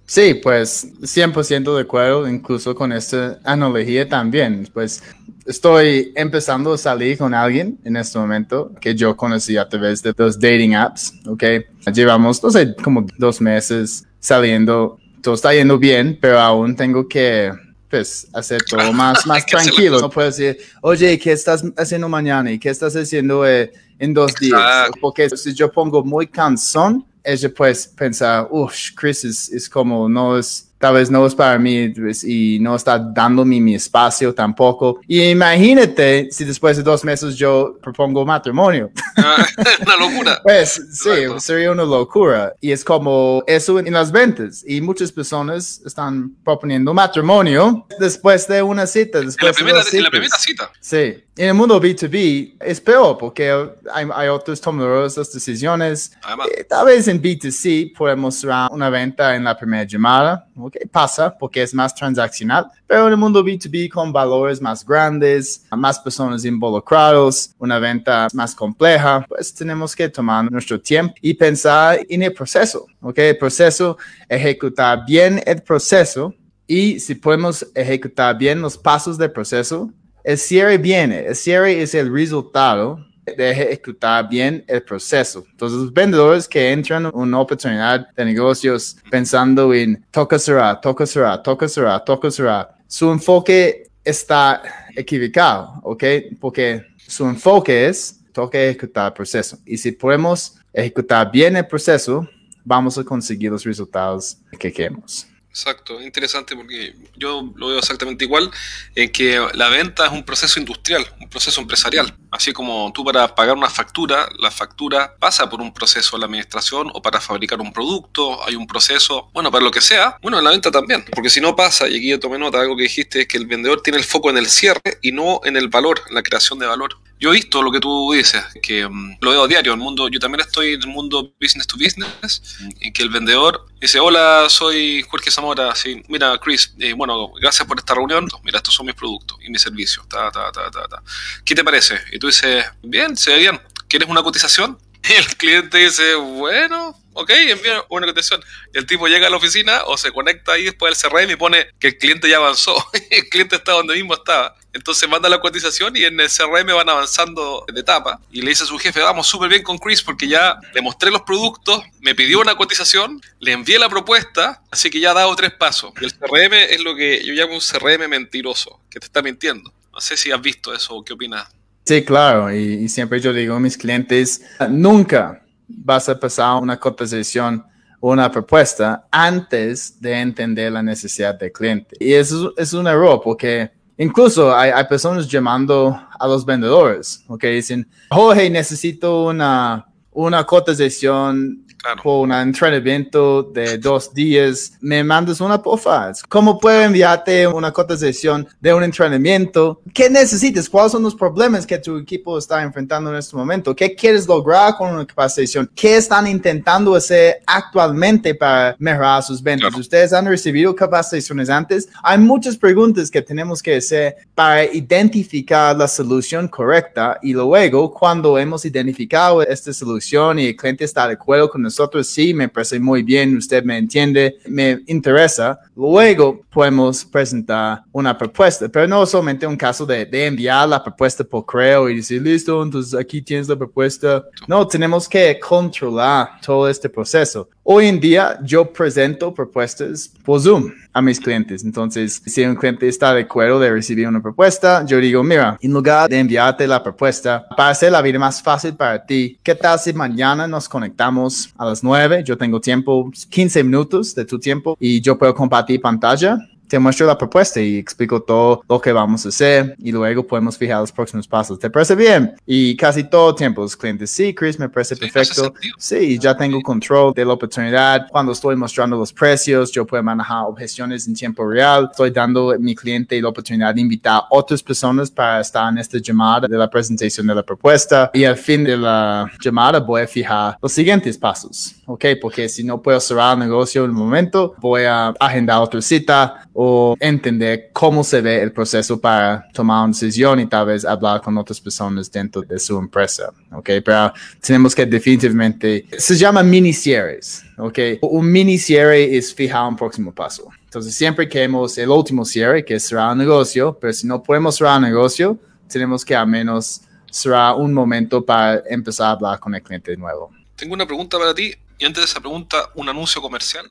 Sí, 0.07 0.35
pues 0.35 0.87
100% 1.01 1.75
de 1.75 1.81
acuerdo, 1.81 2.29
incluso 2.29 2.75
con 2.75 2.93
esta 2.93 3.39
analogía 3.45 4.09
también. 4.09 4.69
Pues 4.73 5.03
estoy 5.47 6.13
empezando 6.15 6.75
a 6.75 6.79
salir 6.79 7.17
con 7.17 7.33
alguien 7.33 7.79
en 7.85 7.97
este 7.97 8.19
momento 8.19 8.71
que 8.81 8.95
yo 8.95 9.17
conocí 9.17 9.57
a 9.57 9.69
través 9.69 10.03
de 10.03 10.13
los 10.17 10.39
dating 10.39 10.75
apps, 10.75 11.15
¿ok? 11.27 11.45
Llevamos, 11.93 12.43
no 12.43 12.51
sé, 12.51 12.75
como 12.77 13.07
dos 13.19 13.41
meses 13.41 14.07
saliendo, 14.21 14.99
todo 15.23 15.35
está 15.35 15.55
yendo 15.55 15.79
bien, 15.79 16.19
pero 16.21 16.39
aún 16.39 16.77
tengo 16.77 17.09
que 17.09 17.51
pues 17.89 18.27
hacer 18.33 18.63
todo 18.69 18.93
más, 18.93 19.27
más 19.27 19.47
tranquilo. 19.47 20.01
No 20.01 20.11
puedo 20.11 20.29
decir, 20.29 20.59
oye, 20.83 21.19
¿qué 21.19 21.33
estás 21.33 21.65
haciendo 21.77 22.09
mañana? 22.09 22.51
¿Y 22.51 22.59
qué 22.59 22.69
estás 22.69 22.95
haciendo 22.95 23.47
eh, 23.47 23.73
en 23.99 24.13
dos 24.13 24.35
días? 24.35 24.91
Porque 25.01 25.31
si 25.31 25.55
yo 25.55 25.71
pongo 25.71 26.05
muy 26.05 26.27
cansón, 26.27 27.07
ella 27.25 27.49
pues 27.49 27.87
pensa, 27.87 28.47
uff, 28.51 28.91
Chris 28.95 29.25
es, 29.25 29.49
es, 29.49 29.69
como, 29.69 30.09
no 30.09 30.37
es, 30.39 30.71
tal 30.79 30.95
vez 30.95 31.11
no 31.11 31.27
es 31.27 31.35
para 31.35 31.59
mí 31.59 31.89
pues, 31.91 32.25
y 32.25 32.59
no 32.61 32.77
está 32.77 32.99
dándome 32.99 33.61
mi 33.61 33.75
espacio 33.75 34.35
tampoco. 34.35 35.01
Y 35.07 35.23
imagínate 35.23 36.29
si 36.31 36.45
después 36.45 36.77
de 36.77 36.83
dos 36.83 37.05
meses 37.05 37.37
yo 37.37 37.79
propongo 37.83 38.25
matrimonio. 38.25 38.91
Ah, 39.17 39.47
una 39.83 39.97
locura. 39.97 40.41
pues 40.45 40.81
sí, 40.93 41.11
sería 41.39 41.73
una 41.73 41.85
locura. 41.85 42.55
Y 42.61 42.73
es 42.73 42.85
como 42.85 43.43
eso 43.47 43.79
en 43.79 43.93
las 43.93 44.13
ventas. 44.13 44.65
Y 44.67 44.81
muchas 44.81 45.11
personas 45.13 45.81
están 45.85 46.35
proponiendo 46.45 46.93
matrimonio 46.93 47.87
después 47.99 48.47
de 48.47 48.63
una 48.63 48.87
cita. 48.87 49.21
Después 49.21 49.39
en 49.41 49.47
la 49.47 49.53
primera, 49.53 49.85
de 49.85 50.03
la 50.03 50.11
primera 50.11 50.37
cita. 50.39 50.71
Sí. 50.81 51.25
En 51.37 51.49
el 51.49 51.55
mundo 51.55 51.81
B2B 51.81 52.59
es 52.61 52.81
peor 52.81 53.19
porque 53.19 53.51
hay, 53.93 54.07
hay 54.15 54.29
otros 54.29 54.61
tomadores 54.61 55.17
de 55.17 55.23
decisiones. 55.23 56.13
Eh, 56.57 56.63
tal 56.63 56.87
vez 56.87 57.09
en 57.09 57.21
B2C 57.21 57.93
podemos 57.97 58.37
cerrar 58.37 58.71
una 58.71 58.89
venta 58.89 59.35
en 59.35 59.43
la 59.43 59.57
primera 59.57 59.83
llamada. 59.83 60.47
Ok, 60.57 60.74
pasa 60.91 61.37
porque 61.39 61.63
es 61.63 61.75
más 61.75 61.95
transaccional. 61.95 62.67
Pero 62.87 63.07
en 63.07 63.13
el 63.13 63.17
mundo 63.17 63.45
B2B 63.45 63.89
con 63.89 64.13
valores 64.13 64.61
más 64.61 64.85
grandes, 64.85 65.65
más 65.71 65.99
personas 65.99 66.45
involucradas, 66.45 67.55
una 67.59 67.79
venta 67.79 68.29
más 68.33 68.55
compleja, 68.55 69.25
pues 69.29 69.55
tenemos 69.55 69.95
que 69.95 70.09
tomar 70.09 70.51
nuestro 70.51 70.81
tiempo 70.81 71.15
y 71.21 71.35
pensar 71.35 72.01
en 72.09 72.23
el 72.23 72.33
proceso. 72.33 72.87
Ok, 73.01 73.19
el 73.19 73.39
proceso, 73.39 73.97
ejecutar 74.29 75.05
bien 75.07 75.43
el 75.45 75.63
proceso. 75.63 76.35
Y 76.67 76.99
si 77.01 77.15
podemos 77.15 77.67
ejecutar 77.75 78.39
bien 78.39 78.61
los 78.61 78.79
pasos 78.79 79.19
del 79.19 79.33
proceso, 79.33 79.91
el 80.23 80.39
cierre 80.39 80.79
viene, 80.79 81.27
el 81.27 81.37
cierre 81.37 81.83
es 81.83 81.95
el 81.95 82.11
resultado 82.11 82.99
de 83.25 83.51
ejecutar 83.51 84.29
bien 84.29 84.65
el 84.67 84.83
proceso. 84.83 85.45
Entonces, 85.51 85.79
los 85.79 85.93
vendedores 85.93 86.49
que 86.49 86.73
entran 86.73 87.07
en 87.07 87.11
una 87.15 87.41
oportunidad 87.41 88.09
de 88.15 88.25
negocios 88.25 88.97
pensando 89.11 89.73
en 89.73 90.05
toca 90.11 90.39
será, 90.39 90.81
toca 90.81 91.07
será, 91.07 91.43
toca 91.43 91.69
será, 91.69 92.05
toca 92.05 92.31
será, 92.31 92.75
su 92.87 93.11
enfoque 93.11 93.91
está 94.05 94.63
equivocado, 94.95 95.81
¿ok? 95.83 96.05
Porque 96.41 96.83
su 96.97 97.25
enfoque 97.27 97.89
es 97.89 98.21
toca 98.33 98.59
ejecutar 98.59 99.07
el 99.07 99.13
proceso. 99.13 99.59
Y 99.65 99.79
si 99.79 99.93
podemos 99.93 100.57
ejecutar 100.73 101.31
bien 101.31 101.57
el 101.57 101.67
proceso, 101.67 102.29
vamos 102.65 102.99
a 102.99 103.05
conseguir 103.05 103.51
los 103.51 103.65
resultados 103.65 104.39
que 104.59 104.73
queremos. 104.73 105.27
Exacto, 105.55 106.03
interesante 106.03 106.57
porque 106.57 106.97
yo 107.15 107.53
lo 107.55 107.69
veo 107.69 107.79
exactamente 107.79 108.25
igual, 108.25 108.51
en 108.97 109.13
que 109.13 109.41
la 109.55 109.69
venta 109.69 110.05
es 110.05 110.11
un 110.11 110.25
proceso 110.25 110.59
industrial, 110.59 111.07
un 111.21 111.31
proceso 111.31 111.61
empresarial. 111.61 112.13
Así 112.33 112.53
como 112.53 112.91
tú 112.93 113.05
para 113.05 113.37
pagar 113.37 113.57
una 113.57 113.71
factura, 113.71 114.29
la 114.41 114.51
factura 114.51 115.15
pasa 115.17 115.49
por 115.49 115.61
un 115.61 115.73
proceso 115.73 116.17
de 116.17 116.21
la 116.23 116.27
administración 116.27 116.91
o 116.93 117.01
para 117.01 117.21
fabricar 117.21 117.61
un 117.61 117.73
producto, 117.73 118.45
hay 118.45 118.57
un 118.57 118.67
proceso, 118.67 119.31
bueno, 119.33 119.53
para 119.53 119.63
lo 119.63 119.71
que 119.71 119.81
sea, 119.81 120.19
bueno, 120.21 120.39
en 120.39 120.45
la 120.45 120.51
venta 120.51 120.73
también. 120.73 121.05
Porque 121.15 121.31
si 121.31 121.41
no 121.41 121.55
pasa, 121.55 121.89
y 121.89 121.99
aquí 121.99 122.09
yo 122.09 122.19
tomé 122.19 122.37
nota, 122.37 122.61
algo 122.61 122.77
que 122.77 122.83
dijiste, 122.83 123.21
es 123.21 123.29
que 123.29 123.37
el 123.37 123.47
vendedor 123.47 123.81
tiene 123.81 124.01
el 124.01 124.05
foco 124.05 124.31
en 124.31 124.39
el 124.39 124.49
cierre 124.49 124.99
y 125.03 125.13
no 125.13 125.41
en 125.45 125.57
el 125.57 125.69
valor, 125.69 126.03
en 126.09 126.17
la 126.17 126.25
creación 126.25 126.59
de 126.59 126.67
valor. 126.67 126.99
Yo 127.21 127.31
he 127.31 127.35
visto 127.35 127.63
lo 127.63 127.71
que 127.71 127.81
tú 127.81 128.13
dices, 128.13 128.45
que 128.63 128.87
mm, 128.87 129.19
lo 129.21 129.31
veo 129.31 129.45
a 129.45 129.49
diario, 129.49 129.73
el 129.73 129.79
mundo, 129.79 130.09
yo 130.09 130.19
también 130.19 130.41
estoy 130.41 130.75
en 130.75 130.83
el 130.83 130.89
mundo 130.89 131.33
business 131.41 131.67
to 131.67 131.77
business, 131.77 132.59
en 132.81 132.93
que 132.93 133.03
el 133.03 133.09
vendedor 133.09 133.67
dice, 133.81 134.01
hola, 134.01 134.47
soy 134.49 135.03
Jorge 135.03 135.31
Zamora, 135.31 135.75
sí, 135.75 136.03
mira, 136.09 136.39
Chris, 136.39 136.75
eh, 136.79 136.93
bueno, 136.93 137.33
gracias 137.41 137.67
por 137.67 137.79
esta 137.79 137.95
reunión, 137.95 138.29
mira, 138.43 138.59
estos 138.59 138.75
son 138.75 138.87
mis 138.87 138.95
productos 138.95 139.39
y 139.43 139.51
mis 139.51 139.63
servicios, 139.63 140.09
ta, 140.09 140.31
ta, 140.31 140.51
ta, 140.53 140.71
ta, 140.71 140.89
ta. 140.89 141.03
¿Qué 141.45 141.55
te 141.55 141.65
parece? 141.65 141.99
Y 142.13 142.19
tú 142.19 142.27
dices, 142.27 142.65
bien, 142.83 143.17
se 143.17 143.33
ve 143.33 143.39
bien, 143.39 143.61
¿quieres 143.89 144.09
una 144.09 144.23
cotización? 144.23 144.79
Y 145.07 145.13
el 145.13 145.27
cliente 145.37 145.79
dice, 145.79 146.15
bueno, 146.15 146.97
ok, 147.15 147.31
envía 147.31 147.85
una 147.89 148.07
cotización. 148.07 148.43
El 148.73 148.87
tipo 148.87 149.09
llega 149.09 149.27
a 149.29 149.31
la 149.31 149.37
oficina 149.37 149.83
o 149.87 149.97
se 149.97 150.13
conecta 150.13 150.53
ahí 150.53 150.65
después 150.65 151.01
del 151.01 151.11
CRM 151.11 151.31
y 151.31 151.37
pone 151.37 151.69
que 151.79 151.89
el 151.89 151.99
cliente 151.99 152.29
ya 152.29 152.37
avanzó. 152.37 152.75
el 153.11 153.29
cliente 153.29 153.57
está 153.57 153.73
donde 153.73 153.95
mismo 153.95 154.15
estaba. 154.15 154.55
Entonces 154.73 155.09
manda 155.09 155.29
la 155.29 155.41
cotización 155.41 155.97
y 155.97 156.05
en 156.05 156.19
el 156.19 156.29
CRM 156.29 156.75
van 156.75 156.89
avanzando 156.89 157.65
de 157.73 157.81
etapa. 157.81 158.21
Y 158.31 158.43
le 158.43 158.49
dice 158.49 158.65
a 158.65 158.67
su 158.67 158.77
jefe, 158.77 159.01
vamos 159.01 159.27
súper 159.27 159.49
bien 159.49 159.63
con 159.63 159.79
Chris 159.79 160.03
porque 160.03 160.27
ya 160.27 160.59
le 160.75 160.83
mostré 160.83 161.13
los 161.13 161.23
productos, 161.23 161.83
me 162.01 162.15
pidió 162.15 162.41
una 162.41 162.57
cotización, 162.57 163.21
le 163.39 163.53
envié 163.53 163.79
la 163.79 163.89
propuesta, 163.89 164.63
así 164.71 164.91
que 164.91 164.99
ya 164.99 165.13
ha 165.13 165.15
dado 165.15 165.35
tres 165.37 165.53
pasos. 165.53 165.93
Y 166.01 166.05
el 166.05 166.13
CRM 166.13 166.55
es 166.55 166.83
lo 166.83 166.97
que 166.97 167.25
yo 167.25 167.33
llamo 167.33 167.55
un 167.55 167.61
CRM 167.61 168.09
mentiroso, 168.09 168.81
que 168.91 168.99
te 168.99 169.07
está 169.07 169.23
mintiendo. 169.23 169.73
No 169.93 170.01
sé 170.01 170.17
si 170.17 170.33
has 170.33 170.43
visto 170.43 170.75
eso 170.75 170.97
o 170.97 171.05
qué 171.05 171.13
opinas. 171.13 171.49
Sí, 171.85 172.05
claro. 172.05 172.53
Y, 172.53 172.85
y 172.85 172.89
siempre 172.89 173.21
yo 173.21 173.33
digo 173.33 173.55
a 173.55 173.61
mis 173.61 173.77
clientes, 173.77 174.43
nunca 174.69 175.44
vas 175.69 176.09
a 176.09 176.19
pasar 176.19 176.63
una 176.63 176.79
cotización 176.79 177.65
una 178.11 178.31
propuesta 178.31 179.07
antes 179.11 179.99
de 179.99 180.13
entender 180.21 180.71
la 180.71 180.83
necesidad 180.83 181.39
del 181.39 181.51
cliente. 181.51 181.97
Y 181.99 182.13
eso 182.13 182.53
es 182.55 182.75
un 182.75 182.87
error 182.87 183.19
porque 183.25 183.71
incluso 183.97 184.55
hay, 184.55 184.71
hay 184.71 184.85
personas 184.85 185.27
llamando 185.27 185.99
a 186.19 186.29
los 186.29 186.45
vendedores, 186.45 187.25
¿ok? 187.29 187.45
Dicen, 187.45 187.89
Jorge, 188.11 188.51
necesito 188.51 189.25
una, 189.25 189.87
una 190.13 190.45
cotización 190.45 191.64
por 192.03 192.23
un 192.23 192.33
entrenamiento 192.33 193.43
de 193.43 193.79
dos 193.79 194.13
días, 194.13 194.73
me 194.81 195.05
mandas 195.05 195.41
una 195.41 195.61
porfa. 195.61 196.13
¿Cómo 196.29 196.59
puedo 196.59 196.83
enviarte 196.83 197.47
una 197.47 197.73
cotización 197.73 198.47
de 198.61 198.75
un 198.75 198.83
entrenamiento? 198.83 199.81
¿Qué 199.93 200.09
necesitas? 200.09 200.69
¿Cuáles 200.69 200.93
son 200.93 201.03
los 201.03 201.15
problemas 201.15 201.67
que 201.67 201.79
tu 201.79 201.99
equipo 201.99 202.39
está 202.39 202.63
enfrentando 202.63 203.11
en 203.11 203.17
este 203.17 203.37
momento? 203.37 203.75
¿Qué 203.75 203.95
quieres 203.95 204.27
lograr 204.27 204.77
con 204.77 204.95
una 204.95 205.07
capacitación? 205.07 205.71
¿Qué 205.75 205.97
están 205.97 206.27
intentando 206.27 206.95
hacer 206.95 207.43
actualmente 207.47 208.35
para 208.35 208.77
mejorar 208.79 209.23
sus 209.23 209.43
ventas? 209.43 209.75
¿Ustedes 209.75 210.13
han 210.13 210.27
recibido 210.27 210.75
capacitaciones 210.75 211.51
antes? 211.51 211.89
Hay 212.03 212.19
muchas 212.19 212.57
preguntas 212.57 213.11
que 213.11 213.23
tenemos 213.23 213.63
que 213.63 213.77
hacer 213.77 214.17
para 214.35 214.65
identificar 214.65 215.77
la 215.77 215.89
solución 215.89 216.49
correcta 216.49 217.19
y 217.23 217.33
luego 217.33 217.93
cuando 217.93 218.39
hemos 218.39 218.65
identificado 218.65 219.43
esta 219.43 219.73
solución 219.73 220.39
y 220.39 220.47
el 220.47 220.57
cliente 220.57 220.85
está 220.85 221.07
de 221.07 221.15
acuerdo 221.15 221.51
con 221.51 221.63
nosotros, 221.63 221.74
nosotros, 221.79 222.07
sí, 222.07 222.33
me 222.33 222.49
parece 222.49 222.79
muy 222.79 223.03
bien, 223.03 223.37
usted 223.37 223.65
me 223.65 223.79
entiende, 223.79 224.37
me 224.47 224.81
interesa. 224.87 225.59
Luego 225.75 226.43
podemos 226.51 227.05
presentar 227.05 227.83
una 227.93 228.17
propuesta, 228.17 228.69
pero 228.69 228.87
no 228.87 229.05
solamente 229.07 229.47
un 229.47 229.57
caso 229.57 229.85
de, 229.85 230.07
de 230.07 230.27
enviar 230.27 230.69
la 230.69 230.83
propuesta 230.83 231.25
por 231.25 231.45
correo 231.45 231.89
y 231.89 231.97
decir, 231.97 232.23
listo, 232.23 232.63
entonces 232.63 232.95
aquí 232.95 233.21
tienes 233.21 233.49
la 233.49 233.57
propuesta. 233.57 234.25
No, 234.47 234.67
tenemos 234.67 235.09
que 235.09 235.39
controlar 235.41 236.41
todo 236.41 236.69
este 236.69 236.89
proceso. 236.89 237.49
Hoy 237.65 237.87
en 237.87 237.99
día 237.99 238.39
yo 238.43 238.73
presento 238.73 239.33
propuestas 239.35 240.11
por 240.25 240.41
Zoom 240.41 240.71
a 240.95 241.03
mis 241.03 241.21
clientes. 241.21 241.65
Entonces, 241.65 242.23
si 242.25 242.45
un 242.45 242.55
cliente 242.55 242.89
está 242.89 243.13
de 243.13 243.23
acuerdo 243.23 243.59
de 243.59 243.71
recibir 243.71 244.07
una 244.09 244.23
propuesta, 244.23 244.87
yo 244.87 244.99
digo, 244.99 245.23
mira, 245.23 245.59
en 245.61 245.73
lugar 245.73 246.09
de 246.09 246.21
enviarte 246.21 246.67
la 246.67 246.83
propuesta, 246.83 247.47
para 247.57 247.71
hacer 247.71 247.93
la 247.93 248.01
vida 248.01 248.19
más 248.19 248.41
fácil 248.41 248.75
para 248.75 249.05
ti, 249.05 249.39
¿qué 249.43 249.55
tal 249.55 249.79
si 249.79 249.93
mañana 249.93 250.47
nos 250.47 250.69
conectamos 250.69 251.53
a 251.59 251.67
las 251.67 251.83
9? 251.83 252.23
Yo 252.25 252.39
tengo 252.39 252.61
tiempo, 252.61 253.11
15 253.29 253.65
minutos 253.65 254.15
de 254.15 254.25
tu 254.25 254.39
tiempo 254.39 254.77
y 254.79 255.01
yo 255.01 255.19
puedo 255.19 255.35
compartir 255.35 255.81
pantalla 255.81 256.39
te 256.69 256.79
muestro 256.79 257.07
la 257.07 257.17
propuesta 257.17 257.61
y 257.61 257.77
explico 257.77 258.23
todo 258.23 258.63
lo 258.69 258.81
que 258.81 258.93
vamos 258.93 259.25
a 259.27 259.29
hacer 259.29 259.75
y 259.79 259.93
luego 259.93 260.27
podemos 260.27 260.57
fijar 260.57 260.81
los 260.81 260.93
próximos 260.93 261.27
pasos. 261.27 261.59
¿Te 261.59 261.71
parece 261.71 261.95
bien? 261.95 262.35
Y 262.47 262.77
casi 262.77 263.05
todo 263.05 263.31
el 263.31 263.37
tiempo 263.37 263.63
los 263.63 263.77
clientes, 263.77 264.11
sí, 264.11 264.35
Chris, 264.35 264.59
me 264.59 264.69
parece 264.69 264.97
perfecto. 264.97 265.55
Sí, 265.79 266.19
ya 266.19 266.37
tengo 266.37 266.61
control 266.63 267.13
de 267.15 267.25
la 267.25 267.33
oportunidad. 267.33 268.07
Cuando 268.11 268.33
estoy 268.33 268.57
mostrando 268.57 268.97
los 268.97 269.13
precios, 269.13 269.71
yo 269.73 269.87
puedo 269.87 270.03
manejar 270.03 270.45
objeciones 270.47 271.07
en 271.07 271.15
tiempo 271.15 271.47
real. 271.47 271.89
Estoy 271.91 272.11
dando 272.11 272.53
a 272.53 272.59
mi 272.59 272.75
cliente 272.75 273.21
la 273.21 273.29
oportunidad 273.29 273.75
de 273.75 273.81
invitar 273.81 274.15
a 274.15 274.27
otras 274.31 274.63
personas 274.63 275.11
para 275.11 275.41
estar 275.41 275.71
en 275.73 275.79
esta 275.79 275.99
llamada 275.99 276.47
de 276.49 276.57
la 276.57 276.69
presentación 276.69 277.27
de 277.27 277.35
la 277.35 277.43
propuesta. 277.43 278.11
Y 278.15 278.25
al 278.25 278.37
fin 278.37 278.65
de 278.65 278.77
la 278.77 279.31
llamada 279.41 279.81
voy 279.81 280.03
a 280.03 280.07
fijar 280.07 280.59
los 280.61 280.73
siguientes 280.73 281.19
pasos, 281.19 281.75
¿ok? 281.87 282.05
Porque 282.21 282.49
si 282.49 282.65
no 282.65 282.81
puedo 282.81 282.99
cerrar 283.01 283.35
el 283.35 283.41
negocio 283.41 283.85
en 283.85 283.91
el 283.91 283.97
momento, 283.97 284.55
voy 284.59 284.85
a 284.85 285.09
agendar 285.21 285.59
otra 285.61 285.81
cita 285.81 286.49
o 286.57 286.97
entender 287.01 287.71
cómo 287.73 288.05
se 288.05 288.21
ve 288.21 288.41
el 288.41 288.53
proceso 288.53 288.99
para 289.01 289.47
tomar 289.53 289.85
una 289.85 289.93
decisión 289.93 290.39
y 290.39 290.47
tal 290.47 290.67
vez 290.67 290.85
hablar 290.85 291.21
con 291.21 291.37
otras 291.37 291.61
personas 291.61 292.11
dentro 292.11 292.43
de 292.43 292.59
su 292.61 292.79
empresa, 292.79 293.33
¿ok? 293.51 293.71
Pero 293.85 294.13
tenemos 294.41 294.73
que 294.73 294.87
definitivamente, 294.87 295.85
se 295.99 296.15
llama 296.15 296.45
mini 296.45 296.73
cierres, 296.73 297.45
¿ok? 297.59 297.79
Un 298.03 298.31
mini 298.31 298.57
cierre 298.57 299.17
es 299.17 299.35
fijar 299.35 299.69
un 299.69 299.77
próximo 299.77 300.13
paso. 300.13 300.49
Entonces 300.65 300.95
siempre 300.95 301.29
queremos 301.29 301.77
el 301.77 301.89
último 301.89 302.25
cierre, 302.25 302.65
que 302.65 302.79
cerrar 302.79 303.13
el 303.13 303.19
negocio, 303.19 303.77
pero 303.81 303.93
si 303.93 304.07
no 304.07 304.23
podemos 304.23 304.57
cerrar 304.57 304.77
el 304.77 304.83
negocio, 304.83 305.37
tenemos 305.69 306.05
que 306.05 306.15
al 306.15 306.29
menos 306.29 306.83
cerrar 307.11 307.57
un 307.57 307.75
momento 307.75 308.25
para 308.25 308.63
empezar 308.69 309.09
a 309.09 309.11
hablar 309.11 309.41
con 309.41 309.55
el 309.57 309.63
cliente 309.63 309.97
nuevo. 309.97 310.31
Tengo 310.55 310.75
una 310.75 310.87
pregunta 310.87 311.19
para 311.19 311.35
ti 311.35 311.53
y 311.79 311.85
antes 311.85 312.01
de 312.01 312.05
esa 312.05 312.21
pregunta, 312.21 312.71
un 312.77 312.89
anuncio 312.89 313.21
comercial. 313.21 313.71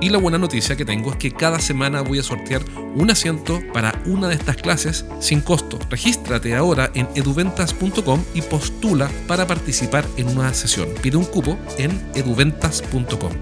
Y 0.00 0.10
la 0.10 0.18
buena 0.18 0.36
noticia 0.36 0.76
que 0.76 0.84
tengo 0.84 1.12
es 1.12 1.16
que 1.16 1.32
cada 1.32 1.58
semana 1.58 2.02
voy 2.02 2.18
a 2.18 2.22
sortear 2.22 2.62
un 2.94 3.10
asiento 3.10 3.62
para 3.72 4.00
una 4.04 4.28
de 4.28 4.34
estas 4.34 4.56
clases 4.56 5.06
sin 5.20 5.40
costo. 5.40 5.78
Regístrate 5.88 6.54
ahora 6.54 6.90
en 6.94 7.08
eduventas.com 7.14 8.24
y 8.34 8.42
postula 8.42 9.10
para 9.26 9.46
participar 9.46 10.06
en 10.18 10.28
una 10.28 10.52
sesión. 10.52 10.88
Pide 11.02 11.16
un 11.16 11.24
cupo 11.24 11.58
en 11.78 11.90
eduventas.com. 12.14 13.32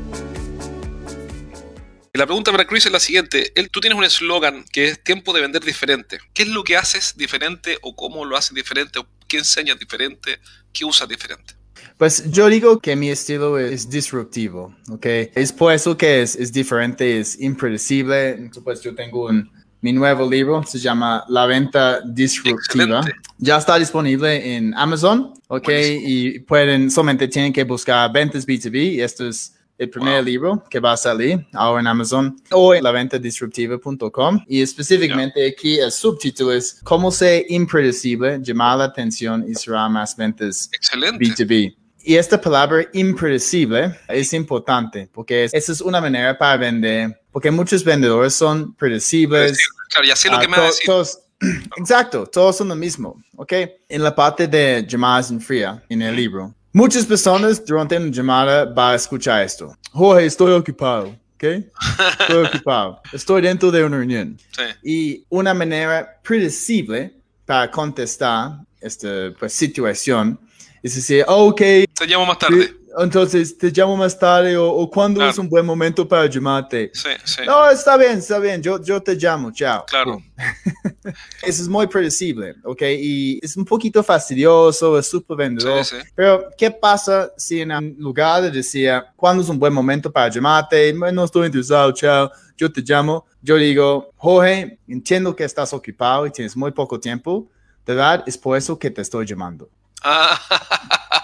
La 2.12 2.26
pregunta 2.26 2.52
para 2.52 2.64
Chris 2.64 2.86
es 2.86 2.92
la 2.92 3.00
siguiente. 3.00 3.50
Él, 3.56 3.70
tú 3.70 3.80
tienes 3.80 3.98
un 3.98 4.04
eslogan 4.04 4.64
que 4.72 4.86
es 4.86 5.02
tiempo 5.02 5.32
de 5.32 5.40
vender 5.40 5.64
diferente. 5.64 6.20
¿Qué 6.32 6.44
es 6.44 6.48
lo 6.48 6.62
que 6.62 6.76
haces 6.76 7.16
diferente 7.16 7.78
o 7.82 7.96
cómo 7.96 8.24
lo 8.24 8.36
haces 8.36 8.54
diferente 8.54 9.00
o 9.00 9.08
qué 9.26 9.38
enseñas 9.38 9.80
diferente? 9.80 10.38
¿Qué 10.72 10.84
usas 10.84 11.08
diferente? 11.08 11.54
Pues 11.96 12.30
yo 12.30 12.48
digo 12.48 12.80
que 12.80 12.96
mi 12.96 13.10
estilo 13.10 13.58
es 13.58 13.88
disruptivo, 13.88 14.74
¿ok? 14.90 15.06
Es 15.34 15.52
por 15.52 15.72
eso 15.72 15.96
que 15.96 16.22
es, 16.22 16.34
es 16.34 16.52
diferente, 16.52 17.20
es 17.20 17.40
impredecible. 17.40 18.50
Pues 18.64 18.82
yo 18.82 18.94
tengo 18.94 19.26
un, 19.26 19.48
mi 19.80 19.92
nuevo 19.92 20.28
libro, 20.28 20.62
se 20.64 20.78
llama 20.78 21.24
La 21.28 21.46
Venta 21.46 22.00
Disruptiva. 22.00 23.02
Ya 23.38 23.58
está 23.58 23.78
disponible 23.78 24.56
en 24.56 24.74
Amazon, 24.74 25.34
¿ok? 25.46 25.68
Y 25.68 26.38
pueden, 26.40 26.90
solamente 26.90 27.28
tienen 27.28 27.52
que 27.52 27.64
buscar 27.64 28.10
ventas 28.12 28.46
B2B. 28.46 28.94
Y 28.94 29.00
esto 29.00 29.28
es 29.28 29.54
el 29.76 29.90
primer 29.90 30.24
libro 30.24 30.64
que 30.70 30.80
va 30.80 30.92
a 30.92 30.96
salir 30.96 31.46
ahora 31.52 31.80
en 31.80 31.86
Amazon 31.86 32.36
o 32.50 32.74
en 32.74 32.82
laventadisruptiva.com 32.82 34.44
y 34.46 34.62
específicamente 34.62 35.46
aquí 35.48 35.78
el 35.78 35.90
subtítulo 35.90 36.52
es 36.52 36.80
cómo 36.84 37.10
ser 37.10 37.44
impredecible, 37.48 38.38
llamar 38.40 38.78
la 38.78 38.84
atención 38.84 39.44
y 39.48 39.54
cerrar 39.54 39.90
más 39.90 40.16
ventas 40.16 40.70
Excelente. 40.72 41.24
B2B. 41.24 41.83
Y 42.06 42.16
esta 42.16 42.38
palabra 42.38 42.84
impredecible 42.92 43.98
es 44.08 44.32
importante 44.34 45.08
porque 45.12 45.44
esa 45.50 45.72
es 45.72 45.80
una 45.80 46.00
manera 46.02 46.36
para 46.36 46.58
vender, 46.58 47.18
porque 47.32 47.50
muchos 47.50 47.82
vendedores 47.82 48.34
son 48.34 48.74
predecibles. 48.74 49.58
Claro, 49.88 50.06
ya 50.06 50.14
sé 50.14 50.28
lo 50.28 50.38
que 50.38 50.46
me 50.48 50.58
va 50.58 50.64
a 50.64 50.66
to- 50.66 50.72
decir. 50.74 50.86
todos- 50.86 51.18
exacto, 51.76 52.26
todos 52.26 52.56
son 52.58 52.68
lo 52.68 52.76
mismo, 52.76 53.22
¿ok? 53.36 53.52
En 53.88 54.02
la 54.02 54.14
parte 54.14 54.46
de 54.46 54.84
llamadas 54.86 55.30
en 55.30 55.40
fría, 55.40 55.82
en 55.88 56.02
el 56.02 56.14
libro, 56.14 56.54
muchas 56.72 57.06
personas 57.06 57.64
durante 57.64 57.96
una 57.96 58.10
llamada 58.10 58.66
van 58.66 58.92
a 58.92 58.96
escuchar 58.96 59.42
esto. 59.42 59.74
Jorge, 59.90 60.26
estoy 60.26 60.52
ocupado, 60.52 61.06
¿ok? 61.36 61.42
Estoy 62.20 62.44
ocupado. 62.52 63.00
Estoy 63.12 63.40
dentro 63.42 63.70
de 63.70 63.82
una 63.82 63.96
reunión. 63.96 64.38
Sí. 64.50 64.62
Y 64.82 65.24
una 65.30 65.54
manera 65.54 66.20
predecible 66.22 67.14
para 67.46 67.70
contestar 67.70 68.58
esta 68.78 69.32
pues, 69.38 69.54
situación 69.54 70.38
es 70.82 70.96
decir, 70.96 71.24
"Oh, 71.26 71.48
ok, 71.48 71.62
Te 71.96 72.06
llamo 72.06 72.26
más 72.26 72.38
tarde. 72.38 72.74
entonces 72.98 73.56
te 73.56 73.70
llamo 73.70 73.96
más 73.96 74.18
tarde 74.18 74.56
o, 74.56 74.68
o 74.68 74.90
cuándo 74.90 75.18
Claro. 75.18 75.30
es 75.32 75.38
un 75.38 75.48
buen 75.48 75.64
momento 75.64 76.06
para 76.08 76.26
llamarte. 76.26 76.90
Sí, 76.92 77.08
sí. 77.24 77.42
No, 77.46 77.68
está 77.70 77.96
bien, 77.96 78.18
está 78.18 78.38
bien, 78.38 78.60
yo, 78.62 78.82
yo 78.82 79.00
te 79.02 79.14
llamo, 79.14 79.52
chao. 79.52 79.84
Claro. 79.86 80.20
Eso 81.42 81.62
es 81.62 81.68
muy 81.68 81.86
predecible, 81.86 82.54
¿ok? 82.64 82.82
Y 82.98 83.38
es 83.44 83.56
un 83.56 83.64
poquito 83.64 84.02
fastidioso, 84.02 84.98
es 84.98 85.06
súper 85.08 85.36
vendedor. 85.36 85.84
Sí, 85.84 85.96
sí. 86.00 86.06
Pero, 86.14 86.48
¿qué 86.58 86.70
pasa 86.70 87.30
si 87.36 87.60
en 87.60 87.94
lugar 87.98 88.42
de 88.42 88.50
decir, 88.50 88.90
¿cuándo 89.16 89.42
es 89.42 89.48
un 89.48 89.58
buen 89.58 89.72
momento 89.72 90.10
para 90.10 90.28
llamarte? 90.30 90.92
No 90.92 91.24
estoy 91.24 91.46
interesado, 91.46 91.92
chao, 91.92 92.30
yo 92.56 92.72
te 92.72 92.80
llamo. 92.80 93.24
Yo 93.42 93.56
digo, 93.56 94.10
Jorge, 94.16 94.78
entiendo 94.88 95.34
que 95.36 95.44
estás 95.44 95.72
ocupado 95.72 96.26
y 96.26 96.30
tienes 96.32 96.56
muy 96.56 96.70
poco 96.72 96.98
tiempo. 96.98 97.48
De 97.86 97.94
verdad, 97.94 98.24
es 98.26 98.38
por 98.38 98.56
eso 98.56 98.78
que 98.78 98.90
te 98.90 99.02
estoy 99.02 99.26
llamando. 99.26 99.68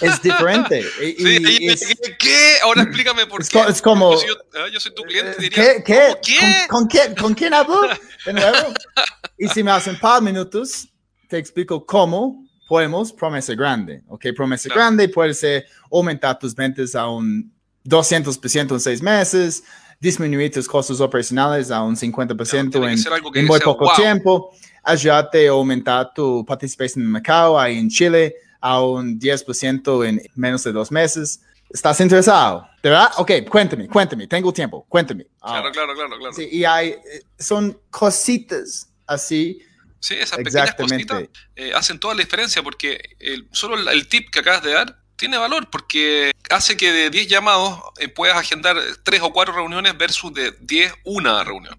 Es 0.00 0.20
diferente. 0.22 0.84
Y, 1.02 1.12
Sí, 1.14 1.36
y 1.36 1.66
me 1.66 1.72
es- 1.72 1.96
¿Qué? 2.18 2.56
Ahora 2.62 2.82
explícame 2.82 3.26
por 3.26 3.40
Es 3.42 3.48
qué. 3.48 3.60
es 3.68 3.80
como- 3.82 4.14
Yo 4.14 4.34
ah, 4.54 4.66
yo 4.72 4.80
soy 4.80 4.94
tu 4.94 5.02
cliente, 5.02 5.34
diría. 5.40 5.76
¿Qué? 5.76 5.82
¿Qué? 5.84 6.00
¿Cómo 6.08 6.20
qué? 6.22 6.38
¿Con, 6.68 6.78
con 6.80 6.86
quién, 6.88 7.14
¿Con 7.14 7.34
quién 7.34 7.54
hablo? 7.54 7.80
De 8.24 8.32
nuevo. 8.32 8.56
Y 9.38 9.48
si 9.48 9.62
me 9.62 9.70
hacen 9.70 9.98
par 10.00 10.22
minutos, 10.22 10.88
te 11.28 11.36
explico 11.36 11.84
cómo 11.84 12.42
podemos 12.66 13.12
promesa 13.12 13.54
grande. 13.54 14.02
¿Ok? 14.08 14.26
Promesa 14.34 14.64
Claro. 14.70 14.80
grande 14.80 15.08
puede 15.10 15.34
ser 15.34 15.66
aumentar 15.92 16.38
tus 16.38 16.54
ventas 16.54 16.94
a 16.94 17.06
un 17.08 17.52
200% 17.84 18.72
en 18.72 18.80
seis 18.80 19.02
meses, 19.02 19.62
disminuir 20.00 20.50
tus 20.52 20.66
costos 20.66 21.00
operacionales 21.02 21.70
a 21.70 21.82
un 21.82 21.94
50% 21.96 22.70
Claro, 22.70 22.88
en, 22.88 23.36
en 23.40 23.46
muy 23.46 23.60
poco 23.60 23.84
wow. 23.84 23.94
tiempo, 23.94 24.56
ayudarte 24.82 25.46
a 25.48 25.50
aumentar 25.50 26.12
tu 26.14 26.42
participación 26.46 27.04
en 27.04 27.10
mercado 27.12 27.60
ahí 27.60 27.76
en 27.78 27.90
Chile 27.90 28.34
a 28.60 28.82
un 28.82 29.18
10% 29.18 30.08
en 30.08 30.22
menos 30.34 30.64
de 30.64 30.72
dos 30.72 30.90
meses. 30.90 31.40
¿Estás 31.68 32.00
interesado? 32.00 32.68
¿De 32.82 32.90
verdad? 32.90 33.10
Ok, 33.16 33.32
cuéntame, 33.48 33.88
cuéntame, 33.88 34.26
tengo 34.26 34.52
tiempo, 34.52 34.86
cuéntame. 34.88 35.26
Claro, 35.40 35.56
Ahora. 35.58 35.72
claro, 35.72 35.94
claro, 35.94 36.18
claro. 36.18 36.32
Sí, 36.32 36.48
y 36.50 36.64
hay, 36.64 36.90
eh, 36.90 37.22
son 37.38 37.78
cositas 37.90 38.88
así. 39.06 39.60
Sí, 39.98 40.14
esas 40.14 40.38
pequeñas 40.38 40.70
Exactamente. 40.70 41.06
cositas 41.06 41.42
eh, 41.56 41.72
hacen 41.74 41.98
toda 41.98 42.14
la 42.14 42.20
diferencia 42.20 42.62
porque 42.62 43.16
el, 43.18 43.48
solo 43.50 43.76
el, 43.76 43.88
el 43.88 44.06
tip 44.08 44.30
que 44.30 44.40
acabas 44.40 44.62
de 44.62 44.72
dar 44.72 45.00
tiene 45.16 45.36
valor 45.38 45.68
porque 45.70 46.30
hace 46.50 46.76
que 46.76 46.92
de 46.92 47.10
10 47.10 47.28
llamados 47.28 47.80
eh, 47.98 48.08
puedas 48.08 48.36
agendar 48.36 48.76
3 49.02 49.22
o 49.22 49.32
4 49.32 49.54
reuniones 49.54 49.96
versus 49.98 50.32
de 50.32 50.52
10 50.60 50.92
una 51.04 51.42
reunión. 51.42 51.76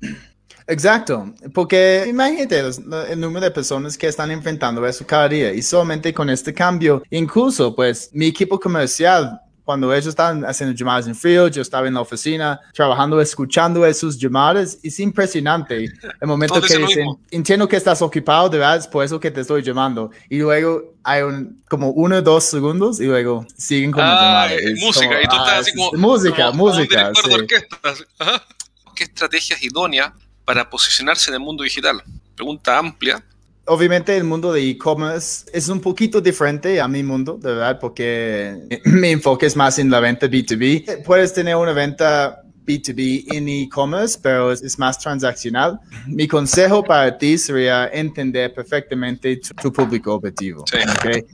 Exacto, 0.68 1.34
porque 1.54 2.06
imagínate 2.10 2.62
los- 2.62 2.82
el 3.10 3.20
número 3.20 3.46
de 3.46 3.52
personas 3.52 3.98
que 3.98 4.08
están 4.08 4.32
enfrentando 4.32 4.86
eso 4.86 5.06
cada 5.08 5.30
día 5.30 5.54
y 5.54 5.62
solamente 5.62 6.14
con 6.14 6.30
este 6.30 6.54
cambio, 6.54 7.02
incluso 7.10 7.74
pues 7.74 8.10
mi 8.14 8.28
equipo 8.28 8.60
comercial 8.60 9.40
cuando 9.68 9.94
ellos 9.94 10.08
estaban 10.08 10.46
haciendo 10.46 10.74
llamadas 10.74 11.08
en 11.08 11.16
frío, 11.16 11.50
yo 11.50 11.62
estaba 11.62 11.90
en 11.90 11.94
la 11.94 12.00
oficina 12.00 12.58
trabajando, 12.74 13.20
escuchando 13.20 13.86
esas 13.86 14.18
llamadas. 14.18 14.78
Y 14.82 14.88
es 14.88 14.98
impresionante 15.02 15.76
el 16.22 16.26
momento 16.26 16.62
que 16.62 16.78
dicen, 16.78 17.06
entiendo 17.32 17.68
que 17.68 17.76
estás 17.76 18.02
ocupado, 18.02 18.48
de 18.48 18.60
verdad, 18.60 18.78
es 18.78 18.88
por 18.88 19.04
eso 19.04 19.20
que 19.20 19.30
te 19.30 19.42
estoy 19.42 19.62
llamando. 19.62 20.10
Y 20.30 20.40
luego 20.40 20.96
hay 21.04 21.22
un, 21.22 21.62
como 21.68 21.90
uno 21.90 22.16
o 22.16 22.22
dos 22.22 22.46
segundos 22.46 23.02
y 23.02 23.08
luego 23.08 23.46
siguen 23.58 23.92
con 23.92 24.04
ah, 24.06 24.48
música, 24.78 25.22
y 25.22 25.28
tú 25.28 25.36
estás 25.36 25.50
ah, 25.50 25.58
así 25.60 25.74
como, 25.76 25.92
música, 25.98 26.52
música. 26.54 27.12
¿Qué 28.96 29.04
estrategia 29.04 29.58
es 29.58 29.64
idónea 29.64 30.14
para 30.48 30.70
posicionarse 30.70 31.30
en 31.30 31.34
el 31.34 31.42
mundo 31.42 31.64
digital? 31.64 32.02
Pregunta 32.36 32.78
amplia 32.78 33.22
obviamente 33.68 34.16
el 34.16 34.24
mundo 34.24 34.52
de 34.54 34.70
e-commerce 34.70 35.46
es 35.54 35.68
un 35.70 35.80
poquito 35.80 36.22
diferente 36.22 36.82
a 36.82 36.88
mi 36.88 37.04
mundo, 37.04 37.38
de 37.38 37.52
verdad, 37.52 37.80
porque 37.80 38.82
mi 38.86 39.10
enfoque 39.10 39.46
es 39.46 39.56
más 39.56 39.78
en 39.78 39.90
la 39.90 40.00
venta 40.00 40.28
B2B. 40.28 41.04
Puedes 41.04 41.34
tener 41.34 41.56
una 41.56 41.74
venta 41.74 42.42
B2B 42.68 43.34
en 43.34 43.48
e-commerce, 43.48 44.20
pero 44.22 44.52
es, 44.52 44.78
más 44.78 45.00
transaccional. 45.00 45.80
Mi 46.06 46.28
consejo 46.28 46.84
para 46.84 47.18
ti 47.18 47.38
sería 47.38 47.88
entender 47.88 48.54
perfectamente 48.54 49.40
tu, 49.62 49.72
público 49.72 50.14
objetivo. 50.14 50.66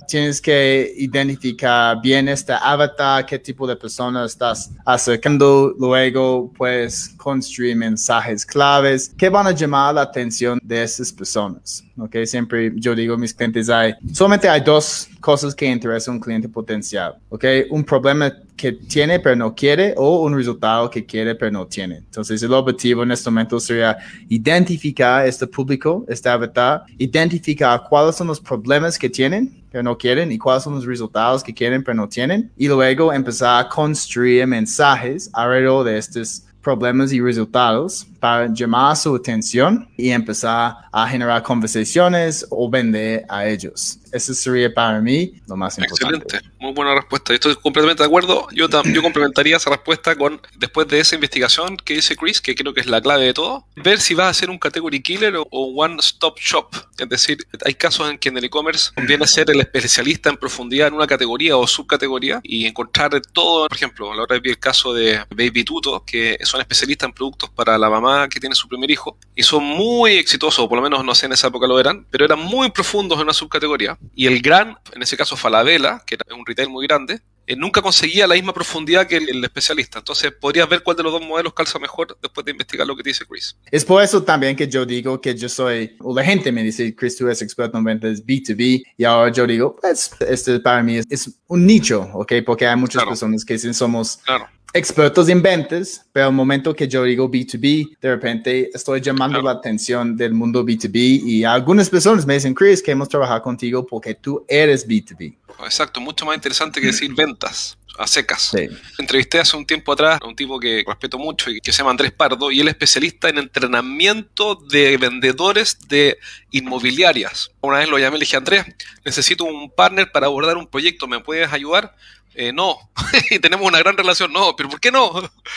Tienes 0.07 0.39
que 0.39 0.93
identificar 0.97 1.99
bien 2.01 2.29
este 2.29 2.53
avatar, 2.53 3.25
qué 3.25 3.39
tipo 3.39 3.65
de 3.65 3.75
persona 3.75 4.25
estás 4.25 4.71
acercando. 4.85 5.73
Luego, 5.77 6.51
puedes 6.55 7.09
construir 7.17 7.75
mensajes 7.75 8.45
claves 8.45 9.11
que 9.17 9.29
van 9.29 9.47
a 9.47 9.51
llamar 9.51 9.95
la 9.95 10.01
atención 10.01 10.59
de 10.61 10.83
esas 10.83 11.11
personas. 11.11 11.83
Okay, 11.95 12.25
siempre 12.25 12.71
yo 12.75 12.95
digo 12.95 13.13
a 13.13 13.17
mis 13.17 13.33
clientes, 13.33 13.69
hay, 13.69 13.93
solamente 14.13 14.49
hay 14.49 14.61
dos 14.61 15.07
cosas 15.19 15.53
que 15.53 15.65
interesan 15.65 16.13
a 16.13 16.15
un 16.15 16.21
cliente 16.21 16.49
potencial. 16.49 17.15
Okay, 17.29 17.65
un 17.69 17.83
problema 17.83 18.33
que 18.55 18.71
tiene 18.71 19.19
pero 19.19 19.35
no 19.35 19.53
quiere 19.53 19.93
o 19.97 20.23
un 20.23 20.35
resultado 20.35 20.89
que 20.89 21.05
quiere 21.05 21.35
pero 21.35 21.51
no 21.51 21.67
tiene. 21.67 21.97
Entonces 21.97 22.41
el 22.41 22.53
objetivo 22.53 23.03
en 23.03 23.11
este 23.11 23.29
momento 23.29 23.59
sería 23.59 23.97
identificar 24.27 25.27
este 25.27 25.45
público, 25.45 26.03
este 26.07 26.29
avatar, 26.29 26.83
identificar 26.97 27.83
cuáles 27.87 28.15
son 28.15 28.27
los 28.27 28.39
problemas 28.39 28.97
que 28.97 29.09
tienen 29.09 29.63
pero 29.71 29.83
no 29.83 29.97
quieren 29.97 30.31
y 30.31 30.37
cuáles 30.37 30.63
son 30.63 30.75
los 30.75 30.85
resultados 30.85 31.43
que 31.43 31.53
quieren 31.53 31.83
pero 31.83 31.95
no 31.95 32.07
tienen 32.07 32.51
y 32.57 32.67
luego 32.67 33.11
empezar 33.11 33.65
a 33.65 33.69
construir 33.69 34.45
mensajes 34.47 35.29
alrededor 35.33 35.85
de 35.85 35.97
estos 35.97 36.43
problemas 36.61 37.11
y 37.11 37.19
resultados 37.19 38.07
para 38.23 38.47
llamar 38.53 38.95
su 38.95 39.13
atención 39.13 39.85
y 39.97 40.09
empezar 40.11 40.75
a 40.93 41.09
generar 41.09 41.43
conversaciones 41.43 42.47
o 42.49 42.69
vender 42.69 43.25
a 43.27 43.45
ellos. 43.45 43.99
Eso 44.13 44.33
sería 44.33 44.73
para 44.73 45.01
mí 45.01 45.41
lo 45.45 45.57
más 45.57 45.77
importante. 45.77 46.15
Excelente, 46.15 46.49
muy 46.59 46.71
buena 46.71 46.95
respuesta. 46.95 47.33
Estoy 47.33 47.55
completamente 47.55 48.01
de 48.01 48.07
acuerdo. 48.07 48.47
Yo, 48.53 48.69
yo 48.69 49.01
complementaría 49.01 49.57
esa 49.57 49.71
respuesta 49.71 50.15
con, 50.15 50.39
después 50.55 50.87
de 50.87 50.99
esa 50.99 51.15
investigación 51.15 51.75
que 51.75 51.95
dice 51.95 52.15
Chris, 52.15 52.39
que 52.39 52.55
creo 52.55 52.73
que 52.73 52.79
es 52.79 52.87
la 52.87 53.01
clave 53.01 53.25
de 53.25 53.33
todo, 53.33 53.65
ver 53.75 53.99
si 53.99 54.13
va 54.13 54.29
a 54.29 54.33
ser 54.33 54.49
un 54.49 54.57
category 54.57 55.01
killer 55.01 55.35
o, 55.35 55.47
one 55.51 55.97
stop 55.99 56.39
shop. 56.39 56.67
Es 56.97 57.09
decir, 57.09 57.45
hay 57.65 57.73
casos 57.73 58.09
en 58.09 58.17
que 58.19 58.29
en 58.29 58.37
el 58.37 58.45
e-commerce 58.45 58.91
conviene 58.95 59.27
ser 59.27 59.49
el 59.49 59.59
especialista 59.59 60.29
en 60.29 60.37
profundidad 60.37 60.87
en 60.87 60.93
una 60.93 61.07
categoría 61.07 61.57
o 61.57 61.67
subcategoría 61.67 62.39
y 62.43 62.67
encontrar 62.67 63.19
todo. 63.33 63.67
Por 63.67 63.75
ejemplo, 63.75 64.13
la 64.13 64.23
otra 64.23 64.35
vez 64.35 64.43
vi 64.43 64.49
el 64.51 64.59
caso 64.59 64.93
de 64.93 65.25
Baby 65.29 65.65
Tuto, 65.65 66.05
que 66.05 66.37
son 66.43 66.61
especialistas 66.61 67.09
en 67.09 67.13
productos 67.13 67.49
para 67.49 67.77
la 67.77 67.89
mamá 67.89 68.12
que 68.29 68.39
tiene 68.39 68.55
su 68.55 68.67
primer 68.67 68.89
hijo 68.91 69.17
y 69.35 69.43
son 69.43 69.63
muy 69.63 70.13
exitosos, 70.13 70.67
por 70.67 70.77
lo 70.77 70.83
menos 70.83 71.03
no 71.03 71.15
sé 71.15 71.25
en 71.25 71.33
esa 71.33 71.47
época 71.47 71.67
lo 71.67 71.79
eran, 71.79 72.05
pero 72.09 72.25
eran 72.25 72.39
muy 72.39 72.71
profundos 72.71 73.17
en 73.17 73.23
una 73.23 73.33
subcategoría. 73.33 73.97
Y 74.15 74.27
el 74.27 74.41
gran, 74.41 74.77
en 74.93 75.01
ese 75.01 75.17
caso 75.17 75.35
Falabella, 75.35 76.01
que 76.05 76.15
era 76.15 76.35
un 76.35 76.45
retail 76.45 76.69
muy 76.69 76.87
grande, 76.87 77.21
eh, 77.45 77.55
nunca 77.55 77.81
conseguía 77.81 78.27
la 78.27 78.35
misma 78.35 78.53
profundidad 78.53 79.07
que 79.07 79.17
el, 79.17 79.43
especialista. 79.43 79.99
Entonces, 79.99 80.31
podrías 80.31 80.67
ver 80.69 80.83
cuál 80.83 80.97
de 80.97 81.03
los 81.03 81.11
dos 81.11 81.21
modelos 81.25 81.53
calza 81.53 81.79
mejor 81.79 82.17
después 82.21 82.45
de 82.45 82.51
investigar 82.51 82.87
lo 82.87 82.95
que 82.95 83.03
dice 83.03 83.25
Chris. 83.25 83.55
Es 83.71 83.83
por 83.83 84.01
eso 84.01 84.23
también 84.23 84.55
que 84.55 84.67
yo 84.67 84.85
digo 84.85 85.19
que 85.19 85.35
yo 85.35 85.49
soy, 85.49 85.95
o 85.99 86.15
la 86.15 86.23
gente 86.23 86.51
me 86.51 86.63
dice, 86.63 86.95
Chris, 86.95 87.17
tú 87.17 87.25
eres 87.25 87.41
experto 87.41 87.77
en 87.77 87.83
ventas 87.83 88.25
B2B, 88.25 88.83
y 88.97 89.03
ahora 89.03 89.31
yo 89.31 89.45
digo, 89.45 89.75
pues, 89.79 90.11
este 90.21 90.59
para 90.59 90.81
mí 90.83 90.99
es, 91.09 91.31
un 91.47 91.65
nicho, 91.65 92.09
¿ok? 92.13 92.33
Porque 92.45 92.65
hay 92.65 92.75
muchas 92.75 93.03
personas 93.03 93.45
que 93.45 93.53
dicen 93.53 93.73
somos 93.73 94.17
claro 94.17 94.47
expertos 94.73 95.29
en 95.29 95.41
ventas, 95.41 96.03
pero 96.11 96.27
al 96.27 96.33
momento 96.33 96.75
que 96.75 96.87
yo 96.87 97.03
digo 97.03 97.29
B2B, 97.29 97.97
de 98.01 98.09
repente 98.09 98.71
estoy 98.73 99.01
llamando 99.01 99.39
la 99.41 99.51
atención 99.51 100.17
del 100.17 100.33
mundo 100.33 100.65
B2B 100.65 101.21
y 101.23 101.43
algunas 101.43 101.89
personas 101.89 102.25
me 102.25 102.33
dicen, 102.33 102.55
Chris, 102.55 102.81
queremos 102.81 103.07
trabajar 103.07 103.43
contigo 103.43 103.85
porque 103.85 104.15
tú 104.15 104.43
eres 104.47 104.87
B2B. 104.87 105.35
Exacto, 105.59 106.01
mucho 106.01 106.25
más 106.25 106.35
interesante 106.35 106.81
que 106.81 106.87
decir 106.87 107.13
ventas 107.13 107.77
a 107.97 108.07
secas. 108.07 108.51
Entrevisté 108.97 109.39
hace 109.39 109.55
un 109.55 109.65
tiempo 109.65 109.91
atrás 109.91 110.19
a 110.21 110.27
un 110.27 110.35
tipo 110.35 110.59
que 110.59 110.83
respeto 110.85 111.19
mucho 111.19 111.51
y 111.51 111.61
que 111.61 111.71
se 111.71 111.79
llama 111.79 111.91
Andrés 111.91 112.11
Pardo 112.11 112.51
y 112.51 112.59
él 112.59 112.67
es 112.67 112.73
especialista 112.73 113.29
en 113.29 113.37
entrenamiento 113.37 114.55
de 114.55 114.97
vendedores 114.97 115.87
de 115.87 116.17
inmobiliarias. 116.51 117.51
Una 117.61 117.79
vez 117.79 117.89
lo 117.89 117.99
llamé 117.99 118.17
y 118.17 118.19
le 118.19 118.25
dije, 118.25 118.37
Andrés, 118.37 118.65
necesito 119.05 119.43
un 119.45 119.69
partner 119.69 120.11
para 120.11 120.27
abordar 120.27 120.57
un 120.57 120.67
proyecto, 120.67 121.07
¿me 121.07 121.19
puedes 121.19 121.51
ayudar? 121.53 121.95
Eh, 122.35 122.51
no, 122.51 122.77
y 123.29 123.39
tenemos 123.39 123.67
una 123.67 123.79
gran 123.79 123.95
relación, 123.95 124.33
no, 124.33 124.55
pero 124.55 124.69
¿por 124.69 124.79
qué 124.79 124.91
no? 124.91 125.11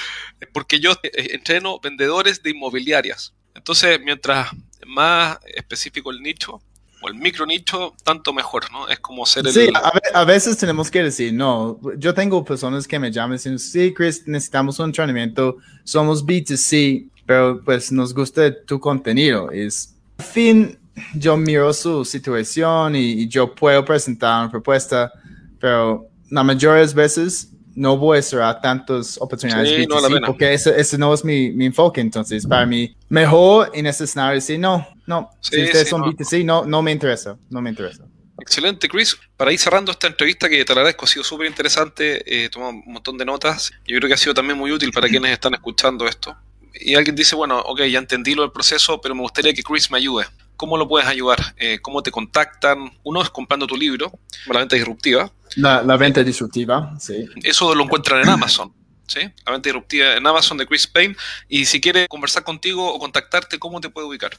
Porque 0.53 0.79
yo 0.79 0.93
eh, 1.03 1.29
entreno 1.33 1.81
vendedores 1.81 2.43
de 2.43 2.51
inmobiliarias. 2.51 3.35
Entonces, 3.55 3.99
mientras 4.03 4.51
más 4.87 5.39
específico 5.47 6.11
el 6.11 6.23
nicho 6.23 6.61
o 7.01 7.09
el 7.09 7.15
micro 7.15 7.47
nicho, 7.47 7.95
tanto 8.05 8.33
mejor, 8.33 8.71
¿no? 8.73 8.89
Es 8.89 8.99
como 9.01 9.27
ser 9.27 9.47
el... 9.47 9.53
Sí, 9.53 9.69
a, 10.15 10.25
veces 10.25 10.57
tenemos 10.57 10.91
que 10.91 11.03
decir, 11.03 11.33
no, 11.33 11.79
yo 11.99 12.15
tengo 12.15 12.45
personas 12.45 12.87
que 12.87 12.99
me 12.99 13.11
llaman 13.11 13.35
y 13.35 13.39
dicen, 13.39 13.59
sí, 13.59 13.93
Chris, 13.95 14.27
necesitamos 14.27 14.79
un 14.79 14.87
entrenamiento, 14.87 15.57
somos 15.85 16.25
B2C, 16.25 17.09
pero 17.27 17.61
pues 17.65 17.93
nos 17.93 18.15
gusta 18.15 18.53
tu 18.65 18.81
contenido. 18.81 19.51
Es, 19.51 19.95
al 20.19 20.25
fin, 20.25 20.79
yo 21.15 21.37
miro 21.37 21.73
su 21.73 22.05
situación 22.05 22.97
y 22.97 23.29
yo 23.29 23.55
puedo 23.55 23.85
presentar 23.85 24.43
una 24.43 24.51
propuesta, 24.51 25.13
pero 25.61 26.09
las 26.31 26.45
mayores 26.45 26.95
veces 26.95 27.51
no 27.77 27.97
voy 27.99 28.19
a 28.19 28.23
cerrar 28.23 28.61
tantas 28.61 29.19
oportunidades 29.21 29.87
porque 30.27 30.55
ese, 30.55 30.99
no 30.99 31.13
es 31.15 31.25
mi, 31.25 31.51
mi, 31.53 31.67
enfoque. 31.67 32.01
Entonces, 32.01 32.47
para 32.47 32.67
mí, 32.67 32.97
mejor 33.09 33.71
en 33.75 33.87
ese 33.87 34.05
escenario 34.05 34.35
decir, 34.35 34.59
no, 34.59 34.89
no, 35.07 35.31
si 35.41 35.63
ustedes 35.63 35.89
son 35.89 36.03
B2C, 36.03 36.45
no, 36.45 36.65
no 36.65 36.83
me 36.83 36.91
interesa, 36.91 37.37
no 37.51 37.61
me 37.61 37.71
interesa. 37.71 38.05
Excelente, 38.41 38.89
Chris. 38.89 39.17
Para 39.37 39.53
ir 39.53 39.59
cerrando 39.59 39.93
esta 39.93 40.07
entrevista, 40.07 40.49
que 40.49 40.65
te 40.65 40.73
agradezco, 40.73 41.05
ha 41.05 41.09
sido 41.09 41.25
súper 41.25 41.47
interesante, 41.47 42.45
eh, 42.45 42.49
tomado 42.49 42.73
un 42.73 42.83
montón 42.87 43.17
de 43.19 43.25
notas. 43.25 43.71
Yo 43.87 43.97
creo 43.99 44.09
que 44.09 44.15
ha 44.15 44.19
sido 44.19 44.35
también 44.35 44.59
muy 44.59 44.73
útil 44.73 44.91
para 44.91 45.09
quienes 45.09 45.33
están 45.33 45.55
escuchando 45.55 46.07
esto. 46.07 46.37
Y 46.75 46.95
alguien 46.95 47.17
dice, 47.17 47.35
bueno, 47.35 47.61
ok, 47.61 47.83
ya 47.85 47.99
entendí 47.99 48.35
lo 48.35 48.43
del 48.43 48.53
proceso, 48.53 49.01
pero 49.01 49.15
me 49.15 49.23
gustaría 49.23 49.55
que 49.55 49.63
Chris 49.63 49.91
me 49.91 49.99
ayude. 49.99 50.27
¿Cómo 50.57 50.77
lo 50.77 50.89
puedes 50.89 51.09
ayudar? 51.09 51.39
Eh, 51.59 51.79
¿Cómo 51.81 52.03
te 52.03 52.11
contactan? 52.11 52.91
Uno 53.03 53.23
es 53.23 53.31
comprando 53.31 53.67
tu 53.67 53.77
libro, 53.77 54.13
La 54.47 54.61
Venta 54.61 54.77
Disruptiva. 54.77 55.31
La, 55.57 55.97
venta 55.97 56.23
disruptiva, 56.23 56.95
sí. 56.99 57.27
Eso 57.43 57.75
lo 57.75 57.85
encuentran 57.85 58.23
en 58.23 58.29
Amazon. 58.29 58.73
¿sí? 59.07 59.21
La 59.45 59.53
venta 59.53 59.69
disruptiva 59.69 60.17
en 60.17 60.27
Amazon 60.27 60.59
de 60.59 60.67
Chris 60.67 60.87
Payne. 60.87 61.17
Y 61.49 61.65
si 61.65 61.81
quiere 61.81 62.07
conversar 62.09 62.45
contigo 62.45 62.93
o 62.93 62.99
contactarte, 62.99 63.59
¿cómo 63.59 63.81
te 63.81 63.89
puede 63.89 64.07
ubicar? 64.07 64.33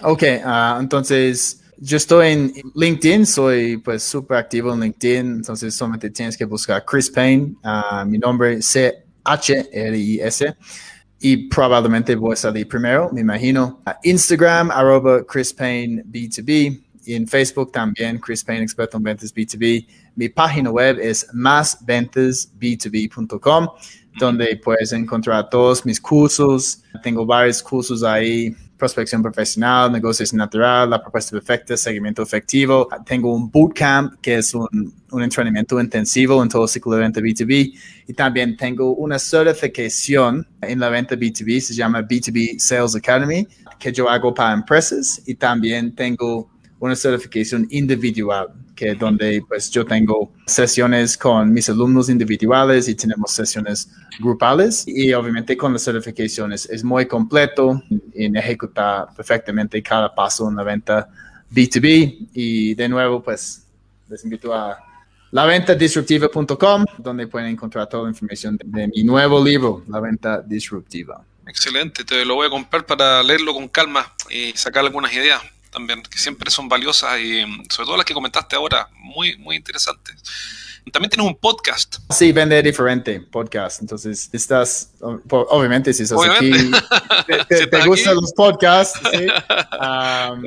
Ok, 0.00 0.22
ah, 0.44 0.78
entonces 0.80 1.62
yo 1.78 1.96
estoy 1.96 2.32
en 2.32 2.52
LinkedIn, 2.74 3.26
soy 3.26 3.76
pues 3.78 4.02
súper 4.02 4.36
activo 4.38 4.72
en 4.72 4.80
LinkedIn, 4.80 5.26
entonces 5.36 5.74
solamente 5.74 6.10
tienes 6.10 6.36
que 6.36 6.44
buscar 6.44 6.84
Chris 6.84 7.10
Payne, 7.10 7.56
uh, 7.64 8.04
mi 8.06 8.18
nombre 8.18 8.62
C-H-R-I-S 8.62 10.54
y 11.20 11.48
probablemente 11.48 12.14
voy 12.16 12.34
a 12.34 12.36
salir 12.36 12.68
primero, 12.68 13.10
me 13.12 13.22
imagino. 13.22 13.82
Instagram, 14.02 14.70
arroba 14.70 15.24
Chris 15.26 15.52
Payne 15.52 16.04
B2B 16.04 16.83
y 17.06 17.14
en 17.14 17.26
Facebook 17.26 17.72
también, 17.72 18.18
Chris 18.18 18.44
Payne, 18.44 18.62
experto 18.62 18.96
en 18.96 19.02
ventas 19.02 19.34
B2B. 19.34 19.86
Mi 20.16 20.28
página 20.28 20.70
web 20.70 20.98
es 21.00 21.26
másventasb2b.com, 21.32 23.68
donde 24.18 24.60
puedes 24.62 24.92
encontrar 24.92 25.48
todos 25.48 25.84
mis 25.84 26.00
cursos. 26.00 26.82
Tengo 27.02 27.26
varios 27.26 27.62
cursos 27.62 28.02
ahí 28.02 28.54
prospección 28.76 29.22
profesional, 29.22 29.90
negocios 29.90 30.32
natural, 30.34 30.90
la 30.90 31.00
propuesta 31.00 31.32
perfecta, 31.32 31.76
seguimiento 31.76 32.22
efectivo. 32.22 32.88
Tengo 33.06 33.34
un 33.34 33.50
bootcamp 33.50 34.20
que 34.20 34.36
es 34.36 34.54
un, 34.54 34.68
un 35.10 35.22
entrenamiento 35.22 35.80
intensivo 35.80 36.42
en 36.42 36.48
todo 36.48 36.64
el 36.64 36.68
ciclo 36.68 36.92
de 36.92 37.00
venta 37.00 37.20
B2B 37.20 37.72
y 38.08 38.12
también 38.12 38.56
tengo 38.56 38.94
una 38.94 39.18
certificación 39.18 40.46
en 40.60 40.80
la 40.80 40.88
venta 40.88 41.14
B2B, 41.14 41.60
se 41.60 41.74
llama 41.74 42.02
B2B 42.02 42.58
Sales 42.58 42.96
Academy, 42.96 43.46
que 43.78 43.92
yo 43.92 44.08
hago 44.08 44.34
para 44.34 44.54
empresas 44.54 45.22
y 45.26 45.34
también 45.34 45.94
tengo 45.94 46.50
una 46.84 46.94
certificación 46.94 47.66
individual, 47.70 48.48
que 48.76 48.94
donde 48.94 49.42
pues 49.48 49.70
yo 49.70 49.86
tengo 49.86 50.30
sesiones 50.46 51.16
con 51.16 51.50
mis 51.50 51.70
alumnos 51.70 52.10
individuales 52.10 52.88
y 52.88 52.94
tenemos 52.94 53.30
sesiones 53.30 53.90
grupales. 54.20 54.84
Y 54.86 55.12
obviamente 55.14 55.56
con 55.56 55.72
las 55.72 55.82
certificaciones 55.82 56.68
es 56.68 56.84
muy 56.84 57.06
completo 57.06 57.82
en 58.12 58.36
ejecutar 58.36 59.06
perfectamente 59.16 59.82
cada 59.82 60.14
paso 60.14 60.48
en 60.50 60.56
la 60.56 60.62
venta 60.62 61.08
B2B 61.50 62.28
y 62.34 62.74
de 62.74 62.88
nuevo 62.88 63.22
pues 63.22 63.66
les 64.10 64.22
invito 64.22 64.52
a 64.52 64.76
laventadisruptiva.com, 65.30 66.84
donde 66.98 67.26
pueden 67.26 67.48
encontrar 67.48 67.88
toda 67.88 68.04
la 68.04 68.10
información 68.10 68.58
de, 68.58 68.82
de, 68.82 68.88
mi 68.88 69.02
nuevo 69.02 69.42
libro, 69.42 69.82
La 69.88 69.98
Venta 70.00 70.40
Disruptiva. 70.40 71.24
Excelente, 71.48 72.04
te 72.04 72.24
lo 72.24 72.36
voy 72.36 72.46
a 72.46 72.50
comprar 72.50 72.86
para 72.86 73.22
leerlo 73.22 73.52
con 73.52 73.68
calma 73.68 74.12
y 74.30 74.52
sacar 74.52 74.84
algunas 74.84 75.12
ideas 75.12 75.42
también, 75.74 76.02
que 76.02 76.18
siempre 76.18 76.50
son 76.50 76.68
valiosas 76.68 77.18
y 77.20 77.42
sobre 77.68 77.86
todo 77.86 77.96
las 77.96 78.06
que 78.06 78.14
comentaste 78.14 78.56
ahora, 78.56 78.88
muy, 78.94 79.36
muy 79.38 79.56
interesantes. 79.56 80.14
También 80.92 81.10
tienes 81.10 81.26
un 81.26 81.36
podcast. 81.36 81.96
Sí, 82.10 82.30
vende 82.30 82.62
diferente 82.62 83.18
podcast. 83.20 83.80
Entonces, 83.80 84.30
estás, 84.32 84.92
obviamente, 85.00 85.92
si 85.92 86.04
estás 86.04 86.20
aquí, 86.28 86.52
te, 87.26 87.44
te, 87.46 87.56
si 87.56 87.66
te 87.66 87.86
gustan 87.86 88.14
los 88.14 88.32
podcasts, 88.32 89.00
¿sí? 89.10 89.26
um, 89.80 90.42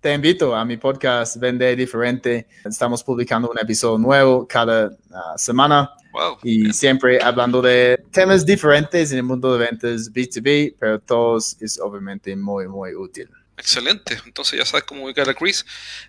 te 0.00 0.12
invito 0.12 0.54
a 0.54 0.64
mi 0.64 0.76
podcast 0.76 1.36
Vende 1.36 1.74
Diferente. 1.74 2.46
Estamos 2.64 3.02
publicando 3.02 3.50
un 3.50 3.58
episodio 3.58 3.98
nuevo 3.98 4.46
cada 4.46 4.88
uh, 4.88 5.36
semana. 5.36 5.90
Wow, 6.12 6.38
y 6.42 6.62
bien. 6.62 6.74
siempre 6.74 7.22
hablando 7.22 7.62
de 7.62 8.02
temas 8.10 8.44
diferentes 8.44 9.12
en 9.12 9.18
el 9.18 9.24
mundo 9.24 9.56
de 9.56 9.66
ventas 9.66 10.12
B2B, 10.12 10.74
pero 10.78 10.98
todos 10.98 11.56
es 11.60 11.78
obviamente 11.80 12.34
muy, 12.36 12.66
muy 12.66 12.94
útil. 12.94 13.30
Excelente, 13.58 14.16
entonces 14.24 14.56
ya 14.56 14.64
sabes 14.64 14.84
cómo 14.84 15.04
ubicar 15.04 15.28
a 15.28 15.34
Chris. 15.34 15.66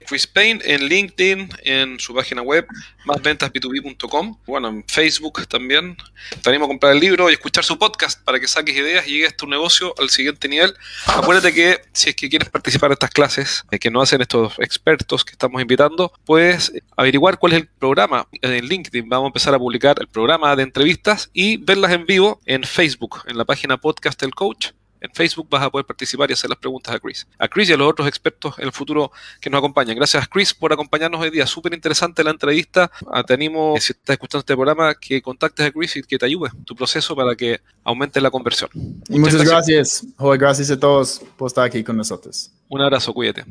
Chris 0.07 0.27
Payne 0.27 0.61
en 0.63 0.85
LinkedIn, 0.85 1.49
en 1.63 1.99
su 1.99 2.13
página 2.13 2.43
web, 2.43 2.67
másventasb2b.com, 3.05 4.37
bueno, 4.45 4.67
en 4.67 4.83
Facebook 4.87 5.47
también. 5.47 5.97
Te 6.43 6.49
animo 6.49 6.65
a 6.65 6.67
comprar 6.67 6.93
el 6.93 6.99
libro 6.99 7.27
y 7.27 7.33
escuchar 7.33 7.65
su 7.65 7.79
podcast 7.79 8.23
para 8.23 8.39
que 8.39 8.47
saques 8.47 8.75
ideas 8.75 9.07
y 9.07 9.13
llegues 9.13 9.35
tu 9.35 9.47
negocio 9.47 9.95
al 9.97 10.11
siguiente 10.11 10.47
nivel. 10.47 10.75
Acuérdate 11.07 11.51
que 11.51 11.81
si 11.91 12.09
es 12.09 12.15
que 12.15 12.29
quieres 12.29 12.49
participar 12.49 12.91
en 12.91 12.93
estas 12.93 13.09
clases 13.09 13.63
eh, 13.71 13.79
que 13.79 13.89
nos 13.89 14.03
hacen 14.03 14.21
estos 14.21 14.53
expertos 14.59 15.25
que 15.25 15.31
estamos 15.31 15.59
invitando, 15.59 16.13
puedes 16.25 16.71
averiguar 16.95 17.39
cuál 17.39 17.53
es 17.53 17.59
el 17.61 17.67
programa 17.67 18.27
en 18.43 18.63
LinkedIn. 18.63 19.09
Vamos 19.09 19.25
a 19.25 19.29
empezar 19.29 19.55
a 19.55 19.57
publicar 19.57 19.97
el 19.99 20.07
programa 20.07 20.55
de 20.55 20.63
entrevistas 20.63 21.31
y 21.33 21.57
verlas 21.57 21.93
en 21.93 22.05
vivo 22.05 22.39
en 22.45 22.63
Facebook, 22.63 23.23
en 23.25 23.39
la 23.39 23.45
página 23.45 23.77
podcast 23.77 24.21
del 24.21 24.35
coach 24.35 24.67
en 25.01 25.11
Facebook 25.13 25.47
vas 25.49 25.63
a 25.63 25.69
poder 25.69 25.85
participar 25.85 26.29
y 26.29 26.33
hacer 26.33 26.49
las 26.49 26.59
preguntas 26.59 26.93
a 26.93 26.99
Chris. 26.99 27.27
A 27.37 27.47
Chris 27.47 27.69
y 27.69 27.73
a 27.73 27.77
los 27.77 27.89
otros 27.89 28.07
expertos 28.07 28.55
en 28.57 28.65
el 28.65 28.71
futuro 28.71 29.11
que 29.39 29.49
nos 29.49 29.59
acompañan. 29.59 29.95
Gracias, 29.95 30.27
Chris, 30.27 30.53
por 30.53 30.73
acompañarnos 30.73 31.21
hoy 31.21 31.29
día. 31.29 31.45
Súper 31.45 31.73
interesante 31.73 32.23
la 32.23 32.31
entrevista. 32.31 32.91
Ah, 33.11 33.23
te 33.23 33.33
animo, 33.33 33.75
si 33.79 33.93
estás 33.93 34.13
escuchando 34.13 34.39
este 34.39 34.55
programa, 34.55 34.95
que 34.95 35.21
contactes 35.21 35.65
a 35.65 35.71
Chris 35.71 35.97
y 35.97 36.03
que 36.03 36.17
te 36.17 36.25
ayude 36.25 36.49
tu 36.65 36.75
proceso 36.75 37.15
para 37.15 37.35
que 37.35 37.61
aumente 37.83 38.21
la 38.21 38.31
conversión. 38.31 38.69
Muchas, 38.73 39.33
muchas 39.33 39.43
gracias. 39.45 40.01
gracias. 40.01 40.05
Joder, 40.17 40.39
gracias 40.39 40.71
a 40.71 40.79
todos 40.79 41.21
por 41.37 41.47
estar 41.47 41.65
aquí 41.65 41.83
con 41.83 41.97
nosotros. 41.97 42.51
Un 42.67 42.81
abrazo, 42.81 43.13
cuídate. 43.13 43.45